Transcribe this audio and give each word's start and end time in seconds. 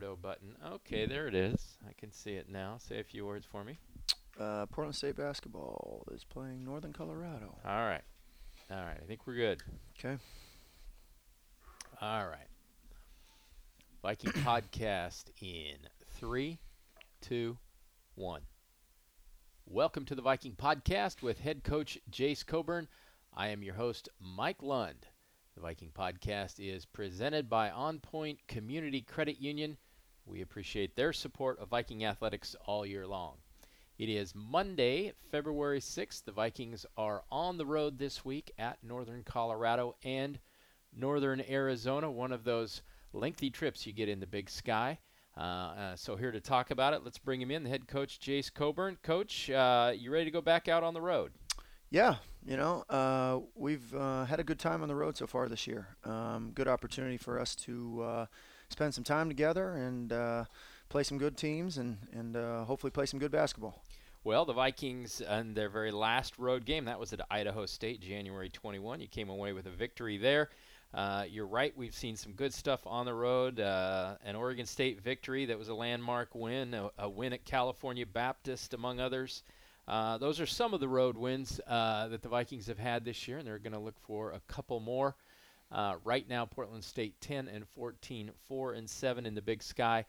Button. 0.00 0.56
Okay, 0.66 1.04
there 1.04 1.28
it 1.28 1.34
is. 1.34 1.76
I 1.86 1.92
can 1.92 2.10
see 2.10 2.32
it 2.32 2.48
now. 2.48 2.76
Say 2.78 3.00
a 3.00 3.04
few 3.04 3.26
words 3.26 3.46
for 3.46 3.62
me. 3.62 3.78
Uh, 4.38 4.64
Portland 4.66 4.96
State 4.96 5.16
basketball 5.16 6.04
is 6.10 6.24
playing 6.24 6.64
Northern 6.64 6.92
Colorado. 6.92 7.54
All 7.66 7.84
right. 7.84 8.00
All 8.70 8.78
right. 8.78 8.96
I 9.00 9.06
think 9.06 9.26
we're 9.26 9.34
good. 9.34 9.62
Okay. 9.98 10.16
All 12.00 12.26
right. 12.26 12.48
Viking 14.00 14.30
podcast 14.42 15.24
in 15.42 15.76
three, 16.16 16.58
two, 17.20 17.58
one. 18.14 18.40
Welcome 19.66 20.06
to 20.06 20.14
the 20.14 20.22
Viking 20.22 20.54
podcast 20.54 21.20
with 21.20 21.40
head 21.40 21.62
coach 21.62 21.98
Jase 22.10 22.42
Coburn. 22.42 22.88
I 23.36 23.48
am 23.48 23.62
your 23.62 23.74
host, 23.74 24.08
Mike 24.18 24.62
Lund. 24.62 25.06
The 25.54 25.60
Viking 25.60 25.90
podcast 25.94 26.54
is 26.58 26.86
presented 26.86 27.50
by 27.50 27.70
On 27.70 27.98
Point 27.98 28.38
Community 28.48 29.02
Credit 29.02 29.38
Union. 29.38 29.76
We 30.26 30.42
appreciate 30.42 30.96
their 30.96 31.12
support 31.12 31.58
of 31.58 31.68
Viking 31.68 32.04
athletics 32.04 32.54
all 32.66 32.86
year 32.86 33.06
long. 33.06 33.36
It 33.98 34.08
is 34.08 34.34
Monday, 34.34 35.12
February 35.30 35.80
6th. 35.80 36.24
The 36.24 36.32
Vikings 36.32 36.86
are 36.96 37.22
on 37.30 37.58
the 37.58 37.66
road 37.66 37.98
this 37.98 38.24
week 38.24 38.50
at 38.58 38.82
Northern 38.82 39.22
Colorado 39.24 39.96
and 40.02 40.38
Northern 40.96 41.42
Arizona, 41.48 42.10
one 42.10 42.32
of 42.32 42.44
those 42.44 42.82
lengthy 43.12 43.50
trips 43.50 43.86
you 43.86 43.92
get 43.92 44.08
in 44.08 44.20
the 44.20 44.26
big 44.26 44.48
sky. 44.48 44.98
Uh, 45.36 45.40
uh, 45.40 45.96
so 45.96 46.16
here 46.16 46.32
to 46.32 46.40
talk 46.40 46.70
about 46.70 46.94
it, 46.94 47.02
let's 47.04 47.18
bring 47.18 47.40
him 47.40 47.50
in, 47.50 47.62
the 47.62 47.70
head 47.70 47.86
coach 47.86 48.20
Jase 48.20 48.50
Coburn. 48.50 48.96
Coach, 49.02 49.50
uh, 49.50 49.92
you 49.94 50.10
ready 50.10 50.24
to 50.24 50.30
go 50.30 50.40
back 50.40 50.68
out 50.68 50.82
on 50.82 50.94
the 50.94 51.00
road? 51.00 51.32
Yeah, 51.90 52.16
you 52.46 52.56
know, 52.56 52.84
uh, 52.88 53.40
we've 53.54 53.94
uh, 53.94 54.24
had 54.24 54.40
a 54.40 54.44
good 54.44 54.58
time 54.58 54.82
on 54.82 54.88
the 54.88 54.94
road 54.94 55.16
so 55.16 55.26
far 55.26 55.48
this 55.48 55.66
year. 55.66 55.88
Um, 56.04 56.52
good 56.54 56.68
opportunity 56.68 57.16
for 57.16 57.38
us 57.38 57.54
to 57.56 58.02
uh, 58.02 58.26
spend 58.70 58.94
some 58.94 59.04
time 59.04 59.28
together 59.28 59.74
and 59.74 60.46
play 60.88 61.02
some 61.02 61.18
good 61.18 61.36
teams 61.36 61.78
and, 61.78 61.98
and 62.12 62.36
hopefully 62.66 62.90
play 62.90 63.06
some 63.06 63.20
good 63.20 63.30
basketball. 63.30 63.82
Well, 64.22 64.44
the 64.44 64.52
Vikings 64.52 65.22
in 65.22 65.54
their 65.54 65.70
very 65.70 65.90
last 65.90 66.38
road 66.38 66.66
game, 66.66 66.84
that 66.84 67.00
was 67.00 67.14
at 67.14 67.22
Idaho 67.30 67.64
State, 67.64 68.02
January 68.02 68.50
21. 68.50 69.00
You 69.00 69.08
came 69.08 69.30
away 69.30 69.54
with 69.54 69.64
a 69.64 69.70
victory 69.70 70.18
there. 70.18 70.50
Uh, 70.92 71.24
you're 71.26 71.46
right. 71.46 71.72
We've 71.76 71.94
seen 71.94 72.16
some 72.16 72.32
good 72.32 72.52
stuff 72.52 72.80
on 72.84 73.06
the 73.06 73.14
road. 73.14 73.60
Uh, 73.60 74.16
an 74.24 74.36
Oregon 74.36 74.66
State 74.66 75.00
victory 75.00 75.46
that 75.46 75.58
was 75.58 75.68
a 75.68 75.74
landmark 75.74 76.34
win, 76.34 76.74
a, 76.74 76.90
a 76.98 77.08
win 77.08 77.32
at 77.32 77.46
California 77.46 78.04
Baptist, 78.04 78.74
among 78.74 79.00
others. 79.00 79.42
Uh, 79.88 80.18
those 80.18 80.38
are 80.38 80.46
some 80.46 80.74
of 80.74 80.80
the 80.80 80.88
road 80.88 81.16
wins 81.16 81.60
uh, 81.66 82.08
that 82.08 82.20
the 82.20 82.28
Vikings 82.28 82.66
have 82.66 82.78
had 82.78 83.04
this 83.04 83.26
year, 83.26 83.38
and 83.38 83.46
they're 83.46 83.58
going 83.58 83.72
to 83.72 83.78
look 83.78 83.98
for 84.00 84.32
a 84.32 84.40
couple 84.48 84.80
more. 84.80 85.14
Uh, 85.72 85.96
right 86.04 86.28
now, 86.28 86.44
Portland 86.44 86.84
State 86.84 87.20
10 87.20 87.48
and 87.48 87.66
14, 87.68 88.30
4 88.48 88.72
and 88.72 88.90
7 88.90 89.26
in 89.26 89.34
the 89.34 89.42
Big 89.42 89.62
Sky, 89.62 90.04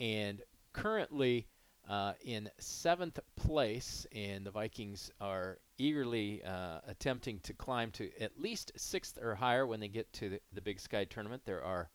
and 0.00 0.40
currently 0.72 1.46
uh, 1.88 2.12
in 2.24 2.48
seventh 2.58 3.18
place, 3.36 4.06
and 4.12 4.46
the 4.46 4.50
Vikings 4.50 5.10
are 5.20 5.58
eagerly 5.78 6.42
uh, 6.44 6.78
attempting 6.86 7.40
to 7.40 7.52
climb 7.54 7.90
to 7.92 8.10
at 8.20 8.40
least 8.40 8.72
sixth 8.76 9.18
or 9.20 9.34
higher 9.34 9.66
when 9.66 9.80
they 9.80 9.88
get 9.88 10.12
to 10.14 10.30
the, 10.30 10.40
the, 10.52 10.60
Big 10.60 10.78
Sky 10.78 11.04
tournament. 11.04 11.42
There 11.44 11.62
are 11.62 11.90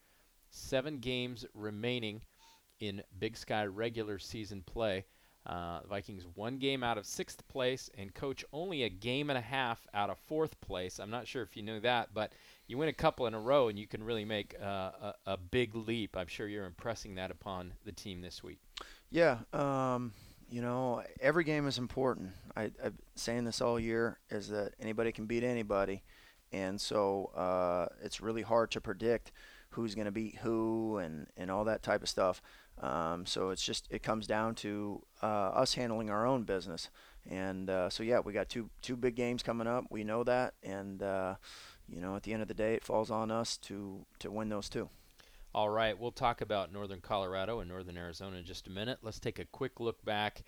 seven 0.50 1.00
games 1.00 1.46
remaining 1.54 2.22
in 2.80 3.02
Big 3.18 3.38
Sky 3.38 3.66
regular 3.66 4.20
season 4.20 4.62
play. 4.66 5.06
Uh, 5.46 5.80
Vikings 5.88 6.28
one 6.36 6.58
game 6.58 6.84
out 6.84 6.98
of 6.98 7.06
sixth 7.06 7.48
place, 7.48 7.90
and 7.98 8.14
coach 8.14 8.44
only 8.52 8.84
a 8.84 8.90
game 8.90 9.30
and 9.30 9.38
a 9.38 9.42
half 9.42 9.88
out 9.94 10.10
of 10.10 10.20
fourth 10.20 10.60
place. 10.60 11.00
I'm 11.00 11.10
not 11.10 11.26
sure 11.26 11.42
if 11.42 11.56
you 11.56 11.64
knew 11.64 11.80
that, 11.80 12.14
but 12.14 12.34
you 12.68 12.78
win 12.78 12.90
a 12.90 12.94
couple 12.94 13.28
in 13.28 13.34
a 13.34 13.40
row, 13.40 13.70
and 13.70 13.80
you 13.80 13.88
can 13.88 14.04
really 14.04 14.26
make 14.26 14.56
uh, 14.62 14.66
a, 15.02 15.14
a 15.26 15.38
big 15.38 15.76
leap. 15.76 16.18
I'm 16.18 16.28
sure 16.28 16.48
you're 16.48 16.66
impressing 16.66 17.16
that 17.16 17.32
upon 17.32 17.74
the 17.86 17.92
team 17.92 18.22
this 18.22 18.44
week. 18.44 18.60
Yeah, 19.10 19.40
um, 19.54 20.12
you 20.50 20.62
know, 20.62 21.04
every 21.22 21.44
game 21.44 21.68
is 21.68 21.78
important. 21.78 22.32
I, 22.56 22.64
I've 22.64 22.98
been 22.98 23.16
saying 23.16 23.46
this 23.46 23.62
all 23.62 23.80
year 23.80 24.20
is 24.30 24.50
that 24.50 24.74
anybody 24.80 25.12
can 25.12 25.26
beat 25.26 25.44
anybody, 25.44 26.04
and 26.52 26.80
so 26.80 27.32
uh, 27.36 27.88
it's 28.04 28.22
really 28.22 28.42
hard 28.42 28.72
to 28.72 28.82
predict 28.82 29.32
who's 29.72 29.96
going 29.96 30.06
to 30.06 30.12
beat 30.12 30.36
who 30.38 30.98
and, 30.98 31.28
and 31.38 31.52
all 31.52 31.66
that 31.66 31.84
type 31.84 32.02
of 32.02 32.10
stuff. 32.10 32.42
Um, 32.82 33.26
so 33.26 33.50
it's 33.50 33.64
just 33.64 33.88
it 33.90 34.04
comes 34.04 34.28
down 34.28 34.56
to 34.56 35.02
uh, 35.24 35.26
us 35.26 35.74
handling 35.74 36.10
our 36.10 36.28
own 36.28 36.44
business, 36.44 36.90
and 37.28 37.70
uh, 37.70 37.90
so 37.90 38.04
yeah, 38.04 38.20
we 38.20 38.34
got 38.34 38.50
two 38.50 38.70
two 38.82 38.96
big 38.96 39.16
games 39.16 39.42
coming 39.42 39.68
up. 39.68 39.86
We 39.90 40.04
know 40.04 40.24
that, 40.26 40.54
and 40.62 41.02
uh, 41.02 41.36
you 41.88 42.02
know 42.02 42.16
at 42.16 42.24
the 42.24 42.34
end 42.34 42.42
of 42.42 42.48
the 42.48 42.54
day, 42.54 42.74
it 42.74 42.84
falls 42.84 43.12
on 43.12 43.32
us 43.32 43.58
to 43.58 44.06
to 44.20 44.32
win 44.32 44.50
those 44.50 44.70
two. 44.70 44.90
All 45.54 45.70
right, 45.70 45.98
we'll 45.98 46.12
talk 46.12 46.42
about 46.42 46.72
northern 46.72 47.02
Colorado 47.02 47.62
and 47.62 47.70
northern 47.70 47.98
Arizona 47.98 48.38
in 48.38 48.46
just 48.46 48.68
a 48.68 48.72
minute. 48.72 49.00
Let's 49.02 49.20
take 49.20 49.40
a 49.40 49.46
quick 49.46 49.80
look 49.80 50.04
back 50.06 50.44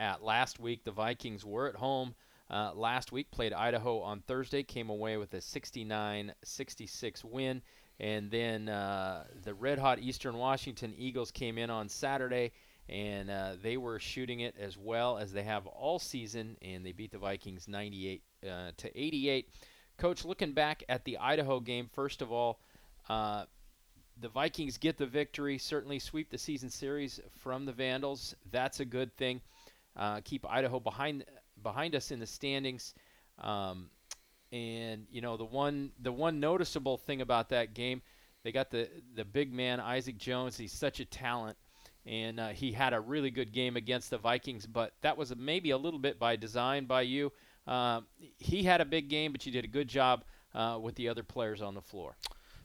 at 0.00 0.22
last 0.22 0.58
week. 0.58 0.84
The 0.84 0.90
Vikings 0.90 1.44
were 1.44 1.68
at 1.68 1.76
home 1.76 2.14
uh, 2.50 2.72
last 2.74 3.12
week, 3.12 3.30
played 3.30 3.52
Idaho 3.52 4.00
on 4.00 4.20
Thursday, 4.20 4.62
came 4.62 4.90
away 4.90 5.16
with 5.16 5.34
a 5.34 5.40
69 5.40 6.32
66 6.42 7.24
win. 7.24 7.62
And 8.00 8.30
then 8.30 8.68
uh, 8.68 9.24
the 9.42 9.54
red 9.54 9.78
hot 9.78 9.98
Eastern 9.98 10.36
Washington 10.36 10.94
Eagles 10.96 11.30
came 11.30 11.58
in 11.58 11.68
on 11.68 11.88
Saturday, 11.88 12.52
and 12.88 13.28
uh, 13.28 13.54
they 13.60 13.76
were 13.76 13.98
shooting 13.98 14.40
it 14.40 14.54
as 14.58 14.78
well 14.78 15.18
as 15.18 15.32
they 15.32 15.42
have 15.42 15.66
all 15.66 15.98
season, 15.98 16.56
and 16.62 16.86
they 16.86 16.92
beat 16.92 17.10
the 17.10 17.18
Vikings 17.18 17.66
98 17.66 18.22
uh, 18.44 18.70
to 18.76 19.00
88. 19.00 19.48
Coach, 19.98 20.24
looking 20.24 20.52
back 20.52 20.84
at 20.88 21.04
the 21.04 21.18
Idaho 21.18 21.60
game, 21.60 21.90
first 21.92 22.22
of 22.22 22.32
all, 22.32 22.60
uh, 23.08 23.44
the 24.20 24.28
Vikings 24.28 24.78
get 24.78 24.96
the 24.96 25.06
victory, 25.06 25.58
certainly 25.58 25.98
sweep 25.98 26.30
the 26.30 26.38
season 26.38 26.70
series 26.70 27.20
from 27.38 27.64
the 27.64 27.72
Vandals. 27.72 28.34
That's 28.50 28.80
a 28.80 28.84
good 28.84 29.16
thing. 29.16 29.40
Uh, 29.96 30.20
keep 30.24 30.48
Idaho 30.48 30.80
behind 30.80 31.24
behind 31.62 31.94
us 31.94 32.10
in 32.10 32.20
the 32.20 32.26
standings. 32.26 32.94
Um, 33.38 33.90
and 34.50 35.06
you 35.10 35.20
know 35.20 35.36
the 35.36 35.44
one 35.44 35.90
the 36.00 36.12
one 36.12 36.40
noticeable 36.40 36.96
thing 36.96 37.20
about 37.20 37.50
that 37.50 37.74
game, 37.74 38.02
they 38.44 38.52
got 38.52 38.70
the 38.70 38.88
the 39.14 39.24
big 39.24 39.52
man 39.52 39.80
Isaac 39.80 40.16
Jones. 40.16 40.56
He's 40.56 40.72
such 40.72 41.00
a 41.00 41.04
talent, 41.04 41.56
and 42.06 42.40
uh, 42.40 42.48
he 42.48 42.72
had 42.72 42.92
a 42.92 43.00
really 43.00 43.30
good 43.30 43.52
game 43.52 43.76
against 43.76 44.10
the 44.10 44.18
Vikings. 44.18 44.66
But 44.66 44.94
that 45.02 45.16
was 45.16 45.34
maybe 45.36 45.70
a 45.70 45.78
little 45.78 45.98
bit 46.00 46.18
by 46.18 46.36
design 46.36 46.86
by 46.86 47.02
you. 47.02 47.32
Uh, 47.68 48.00
he 48.38 48.64
had 48.64 48.80
a 48.80 48.84
big 48.84 49.08
game, 49.08 49.30
but 49.30 49.44
you 49.46 49.52
did 49.52 49.64
a 49.64 49.68
good 49.68 49.88
job 49.88 50.24
uh, 50.54 50.78
with 50.80 50.94
the 50.96 51.08
other 51.08 51.22
players 51.22 51.62
on 51.62 51.74
the 51.74 51.82
floor 51.82 52.16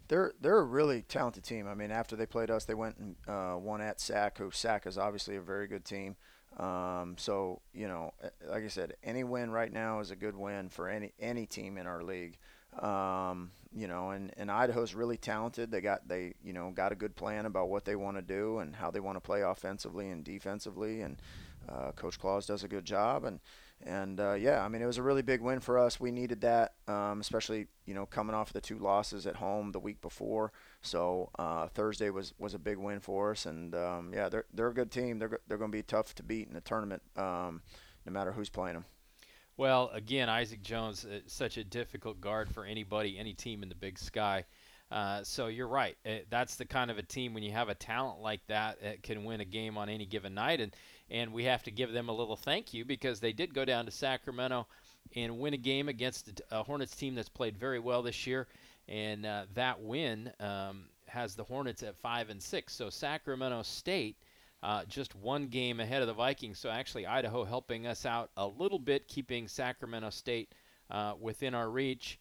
they're 0.07 0.33
they're 0.41 0.59
a 0.59 0.63
really 0.63 1.01
talented 1.03 1.43
team. 1.43 1.67
I 1.67 1.73
mean, 1.73 1.91
after 1.91 2.15
they 2.15 2.25
played 2.25 2.49
us, 2.49 2.65
they 2.65 2.73
went 2.73 2.97
and 2.97 3.15
uh, 3.27 3.57
won 3.57 3.81
at 3.81 4.01
SAC. 4.01 4.37
Who 4.37 4.51
SAC 4.51 4.85
is 4.85 4.97
obviously 4.97 5.35
a 5.37 5.41
very 5.41 5.67
good 5.67 5.85
team. 5.85 6.15
Um, 6.57 7.15
so 7.17 7.61
you 7.73 7.87
know, 7.87 8.13
like 8.47 8.63
I 8.63 8.67
said, 8.67 8.95
any 9.03 9.23
win 9.23 9.49
right 9.49 9.71
now 9.71 9.99
is 9.99 10.11
a 10.11 10.15
good 10.15 10.35
win 10.35 10.69
for 10.69 10.87
any 10.89 11.13
any 11.19 11.45
team 11.45 11.77
in 11.77 11.87
our 11.87 12.03
league. 12.03 12.37
Um, 12.79 13.51
you 13.75 13.87
know, 13.87 14.11
and, 14.11 14.31
and 14.37 14.51
Idaho's 14.51 14.93
really 14.93 15.17
talented. 15.17 15.71
They 15.71 15.81
got 15.81 16.07
they 16.07 16.35
you 16.43 16.53
know 16.53 16.71
got 16.71 16.91
a 16.91 16.95
good 16.95 17.15
plan 17.15 17.45
about 17.45 17.69
what 17.69 17.85
they 17.85 17.95
want 17.95 18.17
to 18.17 18.21
do 18.21 18.59
and 18.59 18.75
how 18.75 18.91
they 18.91 18.99
want 18.99 19.15
to 19.15 19.21
play 19.21 19.41
offensively 19.41 20.09
and 20.09 20.23
defensively. 20.23 21.01
And 21.01 21.17
uh, 21.67 21.91
Coach 21.93 22.19
Claus 22.19 22.45
does 22.45 22.63
a 22.63 22.67
good 22.67 22.85
job. 22.85 23.23
And 23.23 23.39
and 23.85 24.19
uh, 24.19 24.33
yeah, 24.33 24.63
I 24.63 24.67
mean, 24.67 24.81
it 24.81 24.85
was 24.85 24.97
a 24.97 25.03
really 25.03 25.21
big 25.21 25.41
win 25.41 25.59
for 25.59 25.77
us. 25.77 25.99
We 25.99 26.11
needed 26.11 26.41
that, 26.41 26.73
um, 26.87 27.21
especially 27.21 27.67
you 27.85 27.93
know 27.93 28.05
coming 28.05 28.35
off 28.35 28.53
the 28.53 28.61
two 28.61 28.79
losses 28.79 29.27
at 29.27 29.35
home 29.35 29.71
the 29.71 29.79
week 29.79 30.01
before. 30.01 30.51
So 30.81 31.29
uh, 31.37 31.67
Thursday 31.67 32.09
was, 32.09 32.33
was 32.37 32.53
a 32.53 32.59
big 32.59 32.77
win 32.77 32.99
for 32.99 33.31
us, 33.31 33.45
and 33.45 33.73
um, 33.75 34.11
yeah, 34.13 34.29
they're 34.29 34.45
they're 34.53 34.69
a 34.69 34.73
good 34.73 34.91
team. 34.91 35.19
They're 35.19 35.39
they're 35.47 35.57
going 35.57 35.71
to 35.71 35.77
be 35.77 35.83
tough 35.83 36.15
to 36.15 36.23
beat 36.23 36.47
in 36.47 36.53
the 36.53 36.61
tournament, 36.61 37.01
um, 37.15 37.61
no 38.05 38.11
matter 38.11 38.31
who's 38.31 38.49
playing 38.49 38.75
them. 38.75 38.85
Well, 39.55 39.91
again, 39.93 40.29
Isaac 40.29 40.63
Jones, 40.63 41.05
uh, 41.05 41.19
such 41.27 41.57
a 41.57 41.63
difficult 41.63 42.19
guard 42.19 42.49
for 42.49 42.65
anybody, 42.65 43.19
any 43.19 43.33
team 43.33 43.61
in 43.61 43.69
the 43.69 43.75
Big 43.75 43.99
Sky. 43.99 44.45
Uh, 44.93 45.23
so 45.23 45.47
you're 45.47 45.67
right. 45.67 45.97
Uh, 46.05 46.17
that's 46.29 46.55
the 46.55 46.65
kind 46.65 46.91
of 46.91 46.97
a 46.97 47.03
team 47.03 47.33
when 47.33 47.41
you 47.41 47.51
have 47.51 47.69
a 47.69 47.75
talent 47.75 48.19
like 48.19 48.45
that, 48.47 48.77
it 48.81 49.01
can 49.01 49.23
win 49.23 49.41
a 49.41 49.45
game 49.45 49.75
on 49.75 49.89
any 49.89 50.05
given 50.05 50.33
night. 50.35 50.61
And 50.61 50.75
and 51.13 51.31
we 51.31 51.43
have 51.45 51.61
to 51.63 51.71
give 51.71 51.93
them 51.93 52.09
a 52.09 52.11
little 52.11 52.35
thank 52.35 52.73
you 52.73 52.83
because 52.83 53.19
they 53.19 53.31
did 53.31 53.53
go 53.53 53.63
down 53.63 53.85
to 53.85 53.91
Sacramento 53.91 54.67
and 55.15 55.39
win 55.39 55.53
a 55.53 55.57
game 55.57 55.87
against 55.87 56.41
a 56.51 56.63
Hornets 56.63 56.95
team 56.95 57.13
that's 57.13 57.29
played 57.29 57.55
very 57.55 57.79
well 57.79 58.01
this 58.01 58.25
year, 58.25 58.47
and 58.89 59.25
uh, 59.25 59.45
that 59.53 59.79
win 59.79 60.31
um, 60.39 60.85
has 61.07 61.35
the 61.35 61.43
Hornets 61.43 61.83
at 61.83 61.95
five 61.95 62.29
and 62.29 62.41
six. 62.41 62.73
So 62.73 62.89
Sacramento 62.89 63.61
State. 63.61 64.17
Uh, 64.63 64.85
just 64.85 65.13
one 65.15 65.47
game 65.47 65.81
ahead 65.81 66.01
of 66.01 66.07
the 66.07 66.13
Vikings, 66.13 66.57
so 66.57 66.69
actually 66.69 67.05
Idaho 67.05 67.43
helping 67.43 67.85
us 67.85 68.05
out 68.05 68.29
a 68.37 68.47
little 68.47 68.79
bit, 68.79 69.09
keeping 69.09 69.45
Sacramento 69.45 70.09
State 70.09 70.53
uh, 70.89 71.15
within 71.19 71.53
our 71.53 71.69
reach. 71.69 72.17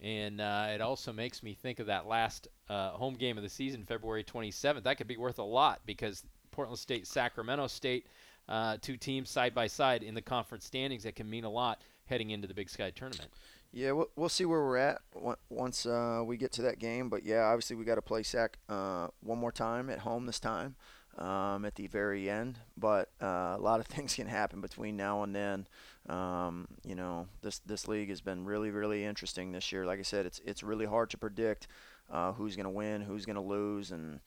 And 0.00 0.40
uh, 0.40 0.68
it 0.70 0.80
also 0.80 1.12
makes 1.12 1.42
me 1.42 1.52
think 1.52 1.80
of 1.80 1.86
that 1.88 2.06
last 2.06 2.48
uh, 2.70 2.92
home 2.92 3.12
game 3.12 3.36
of 3.36 3.42
the 3.42 3.50
season, 3.50 3.84
February 3.84 4.24
27th. 4.24 4.84
That 4.84 4.96
could 4.96 5.06
be 5.06 5.18
worth 5.18 5.38
a 5.38 5.42
lot 5.42 5.82
because 5.84 6.24
Portland 6.50 6.78
State, 6.78 7.06
Sacramento 7.06 7.66
State 7.66 8.06
uh, 8.48 8.76
two 8.80 8.96
teams 8.96 9.30
side 9.30 9.54
by 9.54 9.66
side 9.66 10.02
in 10.02 10.14
the 10.14 10.22
conference 10.22 10.64
standings 10.64 11.04
that 11.04 11.16
can 11.16 11.28
mean 11.28 11.44
a 11.44 11.50
lot 11.50 11.82
heading 12.06 12.30
into 12.30 12.46
the 12.48 12.54
Big 12.54 12.68
Sky 12.68 12.90
tournament. 12.90 13.30
Yeah, 13.72 13.92
we'll, 13.92 14.10
we'll 14.16 14.28
see 14.28 14.44
where 14.44 14.60
we're 14.60 14.76
at 14.76 15.00
once 15.48 15.86
uh, 15.86 16.22
we 16.24 16.36
get 16.36 16.52
to 16.52 16.62
that 16.62 16.78
game. 16.78 17.08
But 17.08 17.24
yeah, 17.24 17.42
obviously 17.44 17.76
we 17.76 17.84
got 17.84 17.94
to 17.94 18.02
play 18.02 18.22
SAC 18.22 18.58
uh, 18.68 19.08
one 19.22 19.38
more 19.38 19.52
time 19.52 19.88
at 19.88 20.00
home 20.00 20.26
this 20.26 20.40
time. 20.40 20.76
um, 21.18 21.64
at 21.64 21.74
the 21.74 21.86
very 21.86 22.28
end. 22.30 22.58
But 22.76 23.10
uh, 23.20 23.54
a 23.56 23.60
lot 23.60 23.80
of 23.80 23.86
things 23.94 24.14
can 24.14 24.26
happen 24.26 24.60
between 24.60 24.96
now 24.96 25.22
and 25.22 25.34
then. 25.34 25.66
Um, 26.08 26.66
you 26.84 26.94
know, 26.94 27.28
this 27.42 27.60
this 27.60 27.86
league 27.86 28.08
has 28.08 28.20
been 28.20 28.44
really 28.44 28.70
really 28.70 29.04
interesting 29.04 29.52
this 29.52 29.70
year. 29.72 29.86
Like 29.86 29.98
I 29.98 30.02
said, 30.02 30.26
it's 30.26 30.40
it's 30.44 30.62
really 30.62 30.86
hard 30.86 31.10
to 31.10 31.18
predict 31.18 31.68
uh, 32.10 32.32
who's 32.32 32.56
going 32.56 32.64
to 32.64 32.70
win, 32.70 33.00
who's 33.02 33.24
going 33.24 33.36
to 33.36 33.42
lose, 33.42 33.92
and 33.92 34.20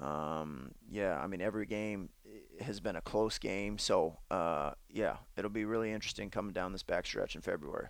um, 0.00 0.72
yeah, 0.90 1.18
I 1.18 1.26
mean 1.26 1.40
every 1.40 1.66
game 1.66 2.10
has 2.60 2.80
been 2.80 2.96
a 2.96 3.00
close 3.00 3.38
game. 3.38 3.78
So 3.78 4.18
uh, 4.30 4.72
yeah, 4.90 5.16
it'll 5.36 5.50
be 5.50 5.64
really 5.64 5.92
interesting 5.92 6.30
coming 6.30 6.52
down 6.52 6.72
this 6.72 6.82
backstretch 6.82 7.34
in 7.34 7.40
February. 7.40 7.88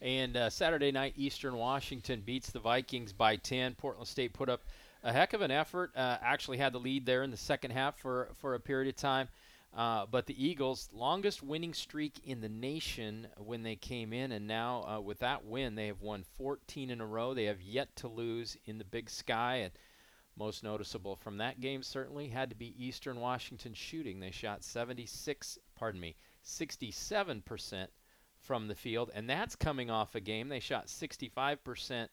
And 0.00 0.36
uh, 0.36 0.50
Saturday 0.50 0.92
night, 0.92 1.14
Eastern 1.16 1.56
Washington 1.56 2.22
beats 2.24 2.50
the 2.50 2.58
Vikings 2.58 3.12
by 3.12 3.36
10. 3.36 3.74
Portland 3.74 4.06
State 4.06 4.34
put 4.34 4.48
up 4.48 4.62
a 5.02 5.12
heck 5.12 5.32
of 5.32 5.40
an 5.40 5.50
effort. 5.50 5.92
Uh, 5.96 6.18
actually 6.20 6.58
had 6.58 6.72
the 6.72 6.80
lead 6.80 7.06
there 7.06 7.22
in 7.22 7.30
the 7.30 7.36
second 7.36 7.70
half 7.70 7.98
for 7.98 8.28
for 8.40 8.54
a 8.54 8.60
period 8.60 8.88
of 8.88 8.96
time. 8.96 9.28
Uh, 9.76 10.06
but 10.08 10.26
the 10.26 10.46
Eagles, 10.46 10.88
longest 10.92 11.42
winning 11.42 11.74
streak 11.74 12.20
in 12.24 12.40
the 12.40 12.48
nation 12.48 13.26
when 13.38 13.64
they 13.64 13.74
came 13.74 14.12
in, 14.12 14.30
and 14.30 14.46
now 14.46 14.84
uh, 14.84 15.00
with 15.00 15.18
that 15.18 15.44
win, 15.44 15.74
they 15.74 15.88
have 15.88 16.00
won 16.00 16.24
14 16.38 16.90
in 16.90 17.00
a 17.00 17.06
row. 17.06 17.34
They 17.34 17.46
have 17.46 17.60
yet 17.60 17.94
to 17.96 18.08
lose 18.08 18.56
in 18.66 18.78
the 18.78 18.84
Big 18.84 19.10
Sky, 19.10 19.56
and 19.56 19.72
most 20.36 20.62
noticeable 20.62 21.16
from 21.16 21.38
that 21.38 21.60
game 21.60 21.82
certainly 21.82 22.28
had 22.28 22.50
to 22.50 22.56
be 22.56 22.74
Eastern 22.78 23.20
Washington 23.20 23.74
shooting. 23.74 24.20
They 24.20 24.30
shot 24.30 24.64
76, 24.64 25.58
pardon 25.74 26.00
me, 26.00 26.16
67 26.42 27.42
percent 27.42 27.90
from 28.40 28.68
the 28.68 28.74
field, 28.74 29.10
and 29.14 29.28
that's 29.28 29.56
coming 29.56 29.90
off 29.90 30.14
a 30.14 30.20
game 30.20 30.48
they 30.48 30.60
shot 30.60 30.88
65 30.88 31.64
percent 31.64 32.10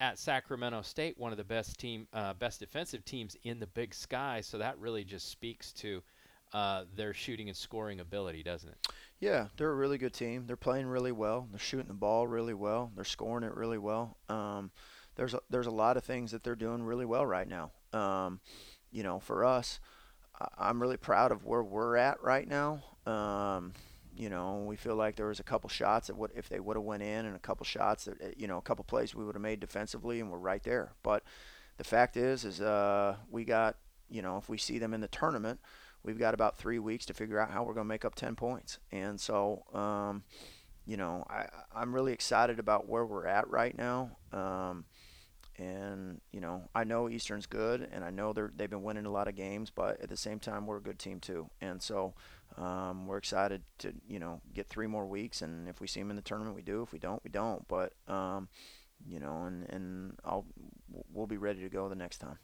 at 0.00 0.18
Sacramento 0.18 0.82
State, 0.82 1.18
one 1.18 1.32
of 1.32 1.38
the 1.38 1.44
best 1.44 1.78
team, 1.78 2.06
uh, 2.12 2.34
best 2.34 2.60
defensive 2.60 3.04
teams 3.04 3.36
in 3.44 3.58
the 3.58 3.66
Big 3.66 3.94
Sky. 3.94 4.40
So 4.42 4.58
that 4.58 4.78
really 4.78 5.04
just 5.04 5.30
speaks 5.30 5.72
to 5.74 6.02
uh, 6.52 6.84
their 6.94 7.14
shooting 7.14 7.48
and 7.48 7.56
scoring 7.56 8.00
ability, 8.00 8.42
doesn't 8.42 8.68
it? 8.68 8.88
Yeah, 9.20 9.48
they're 9.56 9.70
a 9.70 9.74
really 9.74 9.98
good 9.98 10.12
team. 10.12 10.46
They're 10.46 10.56
playing 10.56 10.86
really 10.86 11.12
well. 11.12 11.48
They're 11.50 11.58
shooting 11.58 11.88
the 11.88 11.94
ball 11.94 12.26
really 12.26 12.54
well. 12.54 12.92
They're 12.94 13.04
scoring 13.04 13.44
it 13.44 13.54
really 13.54 13.78
well. 13.78 14.18
Um, 14.28 14.70
there's 15.16 15.34
a, 15.34 15.40
there's 15.50 15.66
a 15.66 15.70
lot 15.72 15.96
of 15.96 16.04
things 16.04 16.30
that 16.30 16.44
they're 16.44 16.54
doing 16.54 16.82
really 16.82 17.04
well 17.04 17.26
right 17.26 17.48
now. 17.48 17.72
Um, 17.92 18.40
you 18.90 19.02
know, 19.02 19.18
for 19.18 19.44
us, 19.44 19.80
I'm 20.58 20.80
really 20.80 20.96
proud 20.96 21.32
of 21.32 21.44
where 21.44 21.62
we're 21.62 21.96
at 21.96 22.22
right 22.22 22.46
now. 22.46 22.82
Um, 23.06 23.72
you 24.14 24.30
know, 24.30 24.64
we 24.66 24.76
feel 24.76 24.96
like 24.96 25.16
there 25.16 25.26
was 25.26 25.40
a 25.40 25.44
couple 25.44 25.68
shots 25.68 26.06
that 26.06 26.16
would, 26.16 26.30
if 26.34 26.48
they 26.48 26.60
would 26.60 26.76
have 26.76 26.84
went 26.84 27.02
in, 27.02 27.26
and 27.26 27.36
a 27.36 27.40
couple 27.40 27.64
shots 27.64 28.06
that, 28.06 28.20
eh, 28.20 28.32
you 28.36 28.46
know, 28.46 28.58
a 28.58 28.62
couple 28.62 28.84
plays 28.84 29.14
we 29.14 29.24
would 29.24 29.34
have 29.34 29.42
made 29.42 29.60
defensively, 29.60 30.20
and 30.20 30.30
we're 30.30 30.38
right 30.38 30.62
there. 30.62 30.92
But 31.02 31.22
the 31.76 31.84
fact 31.84 32.16
is, 32.16 32.44
is 32.44 32.60
uh, 32.60 33.16
we 33.30 33.44
got, 33.44 33.76
you 34.08 34.22
know, 34.22 34.38
if 34.38 34.48
we 34.48 34.56
see 34.56 34.78
them 34.78 34.94
in 34.94 35.00
the 35.00 35.08
tournament, 35.08 35.60
we've 36.02 36.18
got 36.18 36.34
about 36.34 36.56
three 36.56 36.78
weeks 36.78 37.04
to 37.06 37.14
figure 37.14 37.38
out 37.38 37.50
how 37.50 37.62
we're 37.62 37.74
going 37.74 37.84
to 37.84 37.88
make 37.88 38.04
up 38.04 38.14
10 38.14 38.36
points. 38.36 38.78
And 38.90 39.20
so, 39.20 39.64
um, 39.74 40.22
you 40.86 40.96
know, 40.96 41.24
I, 41.28 41.46
I'm 41.74 41.94
really 41.94 42.12
excited 42.12 42.58
about 42.58 42.88
where 42.88 43.04
we're 43.04 43.26
at 43.26 43.50
right 43.50 43.76
now. 43.76 44.16
Um, 44.32 44.84
and 45.58 46.20
you 46.32 46.40
know, 46.40 46.68
I 46.74 46.84
know 46.84 47.08
Eastern's 47.08 47.46
good, 47.46 47.88
and 47.92 48.04
I 48.04 48.10
know 48.10 48.32
they're 48.32 48.52
they've 48.54 48.70
been 48.70 48.82
winning 48.82 49.06
a 49.06 49.10
lot 49.10 49.28
of 49.28 49.34
games, 49.34 49.70
but 49.70 50.00
at 50.00 50.08
the 50.08 50.16
same 50.16 50.38
time, 50.38 50.66
we're 50.66 50.76
a 50.76 50.82
good 50.82 50.98
team 50.98 51.20
too. 51.20 51.48
And 51.60 51.82
so, 51.82 52.14
um, 52.58 53.06
we're 53.06 53.16
excited 53.16 53.62
to 53.78 53.94
you 54.08 54.18
know 54.18 54.40
get 54.54 54.66
three 54.66 54.86
more 54.86 55.06
weeks, 55.06 55.42
and 55.42 55.68
if 55.68 55.80
we 55.80 55.86
see 55.86 56.00
them 56.00 56.10
in 56.10 56.16
the 56.16 56.22
tournament, 56.22 56.56
we 56.56 56.62
do. 56.62 56.82
If 56.82 56.92
we 56.92 56.98
don't, 56.98 57.22
we 57.24 57.30
don't. 57.30 57.66
But 57.68 57.94
um, 58.06 58.48
you 59.08 59.18
know, 59.18 59.44
and 59.44 59.68
and 59.70 60.18
I'll 60.24 60.46
we'll 61.12 61.26
be 61.26 61.38
ready 61.38 61.62
to 61.62 61.68
go 61.68 61.88
the 61.88 61.94
next 61.94 62.18
time. 62.18 62.38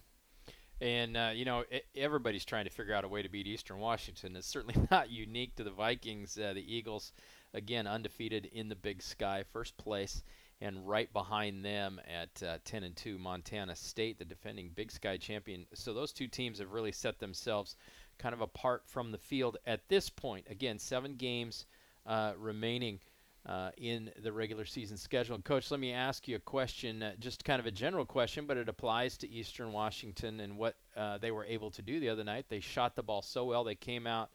And 0.81 1.15
uh, 1.15 1.31
you 1.33 1.45
know, 1.45 1.63
everybody's 1.95 2.45
trying 2.45 2.65
to 2.65 2.71
figure 2.71 2.93
out 2.93 3.05
a 3.05 3.07
way 3.07 3.21
to 3.21 3.29
beat 3.29 3.47
Eastern 3.47 3.79
Washington. 3.79 4.35
It's 4.35 4.47
certainly 4.47 4.75
not 4.91 5.11
unique 5.11 5.55
to 5.55 5.63
the 5.63 5.71
Vikings. 5.71 6.37
Uh, 6.37 6.53
the 6.53 6.75
Eagles, 6.75 7.13
again, 7.53 7.87
undefeated 7.87 8.49
in 8.51 8.69
the 8.69 8.75
Big 8.75 9.01
Sky, 9.01 9.43
first 9.53 9.77
place, 9.77 10.23
and 10.63 10.87
right 10.87 11.11
behind 11.11 11.63
them 11.63 11.99
at 12.07 12.41
uh, 12.41 12.57
10 12.63 12.83
and 12.83 12.95
2, 12.95 13.17
Montana 13.17 13.75
State, 13.75 14.17
the 14.17 14.23
defending 14.23 14.69
Big 14.73 14.91
Sky 14.91 15.17
champion. 15.17 15.65
So 15.73 15.93
those 15.93 16.13
two 16.13 16.27
teams 16.27 16.59
have 16.59 16.71
really 16.71 16.93
set 16.93 17.19
themselves 17.19 17.75
kind 18.17 18.33
of 18.33 18.39
apart 18.39 18.83
from 18.85 19.11
the 19.11 19.17
field 19.17 19.57
at 19.67 19.87
this 19.89 20.09
point. 20.09 20.47
Again, 20.49 20.79
seven 20.79 21.15
games 21.15 21.65
uh, 22.05 22.31
remaining 22.37 23.01
uh, 23.45 23.71
in 23.75 24.09
the 24.21 24.31
regular 24.31 24.63
season 24.63 24.95
schedule. 24.95 25.35
And 25.35 25.43
Coach, 25.43 25.69
let 25.69 25.81
me 25.81 25.91
ask 25.91 26.29
you 26.29 26.37
a 26.37 26.39
question, 26.39 27.03
uh, 27.03 27.11
just 27.19 27.43
kind 27.43 27.59
of 27.59 27.65
a 27.65 27.71
general 27.71 28.05
question, 28.05 28.45
but 28.45 28.55
it 28.55 28.69
applies 28.69 29.17
to 29.17 29.29
Eastern 29.29 29.73
Washington 29.73 30.39
and 30.39 30.57
what 30.57 30.75
uh, 30.95 31.17
they 31.17 31.31
were 31.31 31.43
able 31.43 31.71
to 31.71 31.81
do 31.81 31.99
the 31.99 32.07
other 32.07 32.23
night. 32.23 32.45
They 32.47 32.61
shot 32.61 32.95
the 32.95 33.03
ball 33.03 33.21
so 33.21 33.43
well. 33.43 33.65
They 33.65 33.75
came 33.75 34.07
out, 34.07 34.29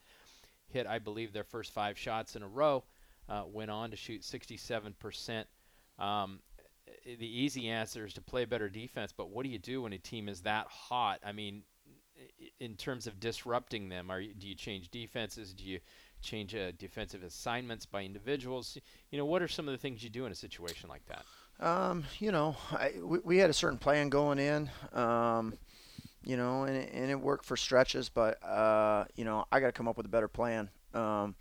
hit, 0.69 0.87
I 0.87 0.99
believe, 0.99 1.33
their 1.33 1.45
first 1.45 1.73
five 1.73 1.97
shots 1.97 2.37
in 2.37 2.43
a 2.43 2.49
row, 2.49 2.85
uh, 3.31 3.45
went 3.51 3.71
on 3.71 3.91
to 3.93 3.97
shoot 3.97 4.21
67%. 4.21 5.45
Um, 5.99 6.41
the 7.05 7.27
easy 7.27 7.69
answer 7.69 8.05
is 8.05 8.15
to 8.15 8.21
play 8.21 8.45
better 8.45 8.69
defense, 8.69 9.12
but 9.17 9.31
what 9.31 9.45
do 9.45 9.50
you 9.50 9.59
do 9.59 9.83
when 9.83 9.93
a 9.93 9.99
team 9.99 10.29
is 10.29 10.43
that 10.43 10.67
hot? 10.67 11.21
I 11.25 11.33
mean, 11.33 11.62
in 12.61 12.75
terms 12.75 13.06
of 13.06 13.21
disrupting 13.21 13.89
them? 13.89 14.11
Are 14.11 14.21
you, 14.21 14.35
do 14.35 14.49
you 14.49 14.55
change 14.55 14.91
defenses? 14.91 15.53
Do 15.53 15.65
you 15.65 15.81
change 16.23 16.55
uh, 16.55 16.73
defensive 16.79 17.23
assignments 17.23 17.87
by 17.87 18.03
individuals? 18.03 18.77
You 19.11 19.19
know, 19.19 19.25
what 19.25 19.43
are 19.43 19.49
some 19.49 19.69
of 19.69 19.73
the 19.73 19.79
things 19.79 20.03
you 20.03 20.11
do 20.11 20.27
in 20.27 20.33
a 20.33 20.37
situation 20.37 20.89
like 20.89 21.03
that? 21.06 21.25
Um, 21.65 22.05
you 22.19 22.33
know, 22.33 22.56
I, 22.73 22.93
we, 23.03 23.19
we, 23.21 23.39
had 23.39 23.50
a 23.50 23.55
certain 23.55 23.79
plan 23.79 24.09
going 24.09 24.39
in. 24.39 24.71
Um, 24.93 25.55
you 26.25 26.37
know, 26.37 26.65
and 26.65 26.77
it, 26.77 26.91
and 26.93 27.11
it 27.11 27.21
worked 27.21 27.45
for 27.45 27.56
stretches, 27.56 28.09
but 28.09 28.43
uh, 28.45 29.05
you 29.17 29.25
know, 29.25 29.45
I 29.50 29.61
got 29.61 29.67
to 29.67 29.73
come 29.73 29.89
up 29.89 29.97
with 29.97 30.06
a 30.06 30.11
better 30.11 30.29
plan. 30.29 30.69
Um, 30.95 31.35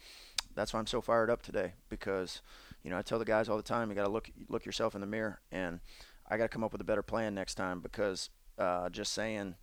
that's 0.56 0.74
why 0.74 0.80
I'm 0.80 0.88
so 0.88 1.01
fired 1.01 1.30
up 1.30 1.42
today 1.42 1.74
because, 1.89 2.42
you 2.88 2.92
know, 2.92 2.98
I 2.98 3.01
tell 3.01 3.19
the 3.19 3.25
guys 3.25 3.50
all 3.50 3.57
the 3.57 3.63
time, 3.63 3.89
you 3.89 3.95
got 3.95 4.06
to 4.06 4.10
look 4.10 4.31
look 4.48 4.66
yourself 4.66 4.95
in 4.95 5.01
the 5.01 5.07
mirror, 5.07 5.42
and 5.51 5.81
I 6.25 6.38
got 6.38 6.44
to 6.44 6.48
come 6.48 6.63
up 6.63 6.72
with 6.72 6.80
a 6.80 6.86
better 6.86 7.04
plan 7.04 7.36
next 7.36 7.56
time 7.56 7.81
because 7.81 8.30
uh, 8.57 8.88
just 8.88 9.12
saying 9.12 9.56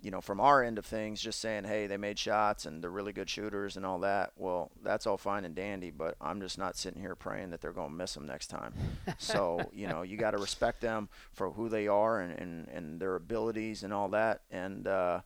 you 0.00 0.12
know, 0.12 0.20
from 0.20 0.38
our 0.38 0.62
end 0.62 0.78
of 0.78 0.86
things, 0.86 1.20
just 1.20 1.40
saying, 1.40 1.64
hey, 1.64 1.88
they 1.88 1.96
made 1.96 2.20
shots 2.20 2.66
and 2.66 2.80
they're 2.80 2.90
really 2.90 3.12
good 3.12 3.28
shooters 3.28 3.76
and 3.76 3.84
all 3.84 3.98
that. 3.98 4.30
Well, 4.36 4.70
that's 4.80 5.08
all 5.08 5.18
fine 5.18 5.44
and 5.44 5.56
dandy, 5.56 5.90
but 5.90 6.14
I'm 6.20 6.40
just 6.40 6.56
not 6.56 6.76
sitting 6.76 7.00
here 7.00 7.16
praying 7.16 7.50
that 7.50 7.60
they're 7.60 7.72
going 7.72 7.90
to 7.90 7.96
miss 7.96 8.14
them 8.14 8.24
next 8.24 8.46
time. 8.46 8.74
so, 9.18 9.68
you 9.72 9.88
know, 9.88 10.02
you 10.02 10.16
got 10.16 10.30
to 10.30 10.38
respect 10.38 10.80
them 10.80 11.08
for 11.32 11.50
who 11.50 11.68
they 11.68 11.88
are 11.88 12.20
and, 12.20 12.38
and, 12.38 12.68
and 12.68 13.00
their 13.00 13.16
abilities 13.16 13.82
and 13.82 13.92
all 13.92 14.10
that. 14.10 14.42
And, 14.52 14.86
uh, 14.86 15.22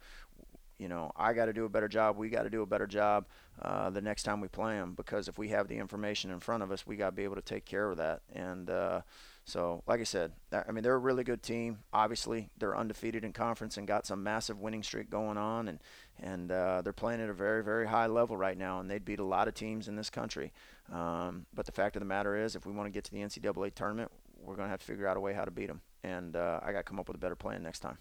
you 0.82 0.88
know, 0.88 1.12
I 1.16 1.32
got 1.32 1.44
to 1.44 1.52
do 1.52 1.64
a 1.64 1.68
better 1.68 1.86
job. 1.86 2.16
We 2.16 2.28
got 2.28 2.42
to 2.42 2.50
do 2.50 2.62
a 2.62 2.66
better 2.66 2.88
job 2.88 3.26
uh, 3.60 3.90
the 3.90 4.00
next 4.00 4.24
time 4.24 4.40
we 4.40 4.48
play 4.48 4.74
them 4.74 4.94
because 4.94 5.28
if 5.28 5.38
we 5.38 5.48
have 5.50 5.68
the 5.68 5.76
information 5.76 6.32
in 6.32 6.40
front 6.40 6.64
of 6.64 6.72
us, 6.72 6.84
we 6.84 6.96
got 6.96 7.10
to 7.10 7.12
be 7.12 7.22
able 7.22 7.36
to 7.36 7.42
take 7.42 7.64
care 7.64 7.88
of 7.88 7.98
that. 7.98 8.22
And, 8.34 8.68
uh, 8.68 9.02
so, 9.44 9.82
like 9.88 10.00
I 10.00 10.04
said, 10.04 10.32
I 10.52 10.70
mean, 10.70 10.84
they're 10.84 10.94
a 10.94 10.98
really 10.98 11.24
good 11.24 11.42
team. 11.42 11.78
Obviously, 11.92 12.50
they're 12.58 12.76
undefeated 12.76 13.24
in 13.24 13.32
conference 13.32 13.76
and 13.76 13.88
got 13.88 14.06
some 14.06 14.22
massive 14.22 14.60
winning 14.60 14.84
streak 14.84 15.10
going 15.10 15.36
on, 15.36 15.66
and 15.66 15.80
and 16.20 16.52
uh, 16.52 16.80
they're 16.82 16.92
playing 16.92 17.20
at 17.20 17.28
a 17.28 17.34
very, 17.34 17.64
very 17.64 17.88
high 17.88 18.06
level 18.06 18.36
right 18.36 18.56
now, 18.56 18.78
and 18.78 18.88
they'd 18.88 19.04
beat 19.04 19.18
a 19.18 19.24
lot 19.24 19.48
of 19.48 19.54
teams 19.54 19.88
in 19.88 19.96
this 19.96 20.10
country. 20.10 20.52
Um, 20.92 21.46
but 21.52 21.66
the 21.66 21.72
fact 21.72 21.96
of 21.96 22.00
the 22.00 22.06
matter 22.06 22.36
is, 22.36 22.54
if 22.54 22.66
we 22.66 22.72
want 22.72 22.86
to 22.86 22.92
get 22.92 23.02
to 23.04 23.10
the 23.10 23.18
NCAA 23.18 23.74
tournament, 23.74 24.12
we're 24.40 24.54
going 24.54 24.66
to 24.66 24.70
have 24.70 24.78
to 24.78 24.86
figure 24.86 25.08
out 25.08 25.16
a 25.16 25.20
way 25.20 25.32
how 25.32 25.44
to 25.44 25.50
beat 25.50 25.66
them, 25.66 25.80
and 26.04 26.36
uh, 26.36 26.60
I 26.62 26.70
got 26.70 26.78
to 26.78 26.84
come 26.84 27.00
up 27.00 27.08
with 27.08 27.16
a 27.16 27.20
better 27.20 27.36
plan 27.36 27.64
next 27.64 27.80
time. 27.80 27.98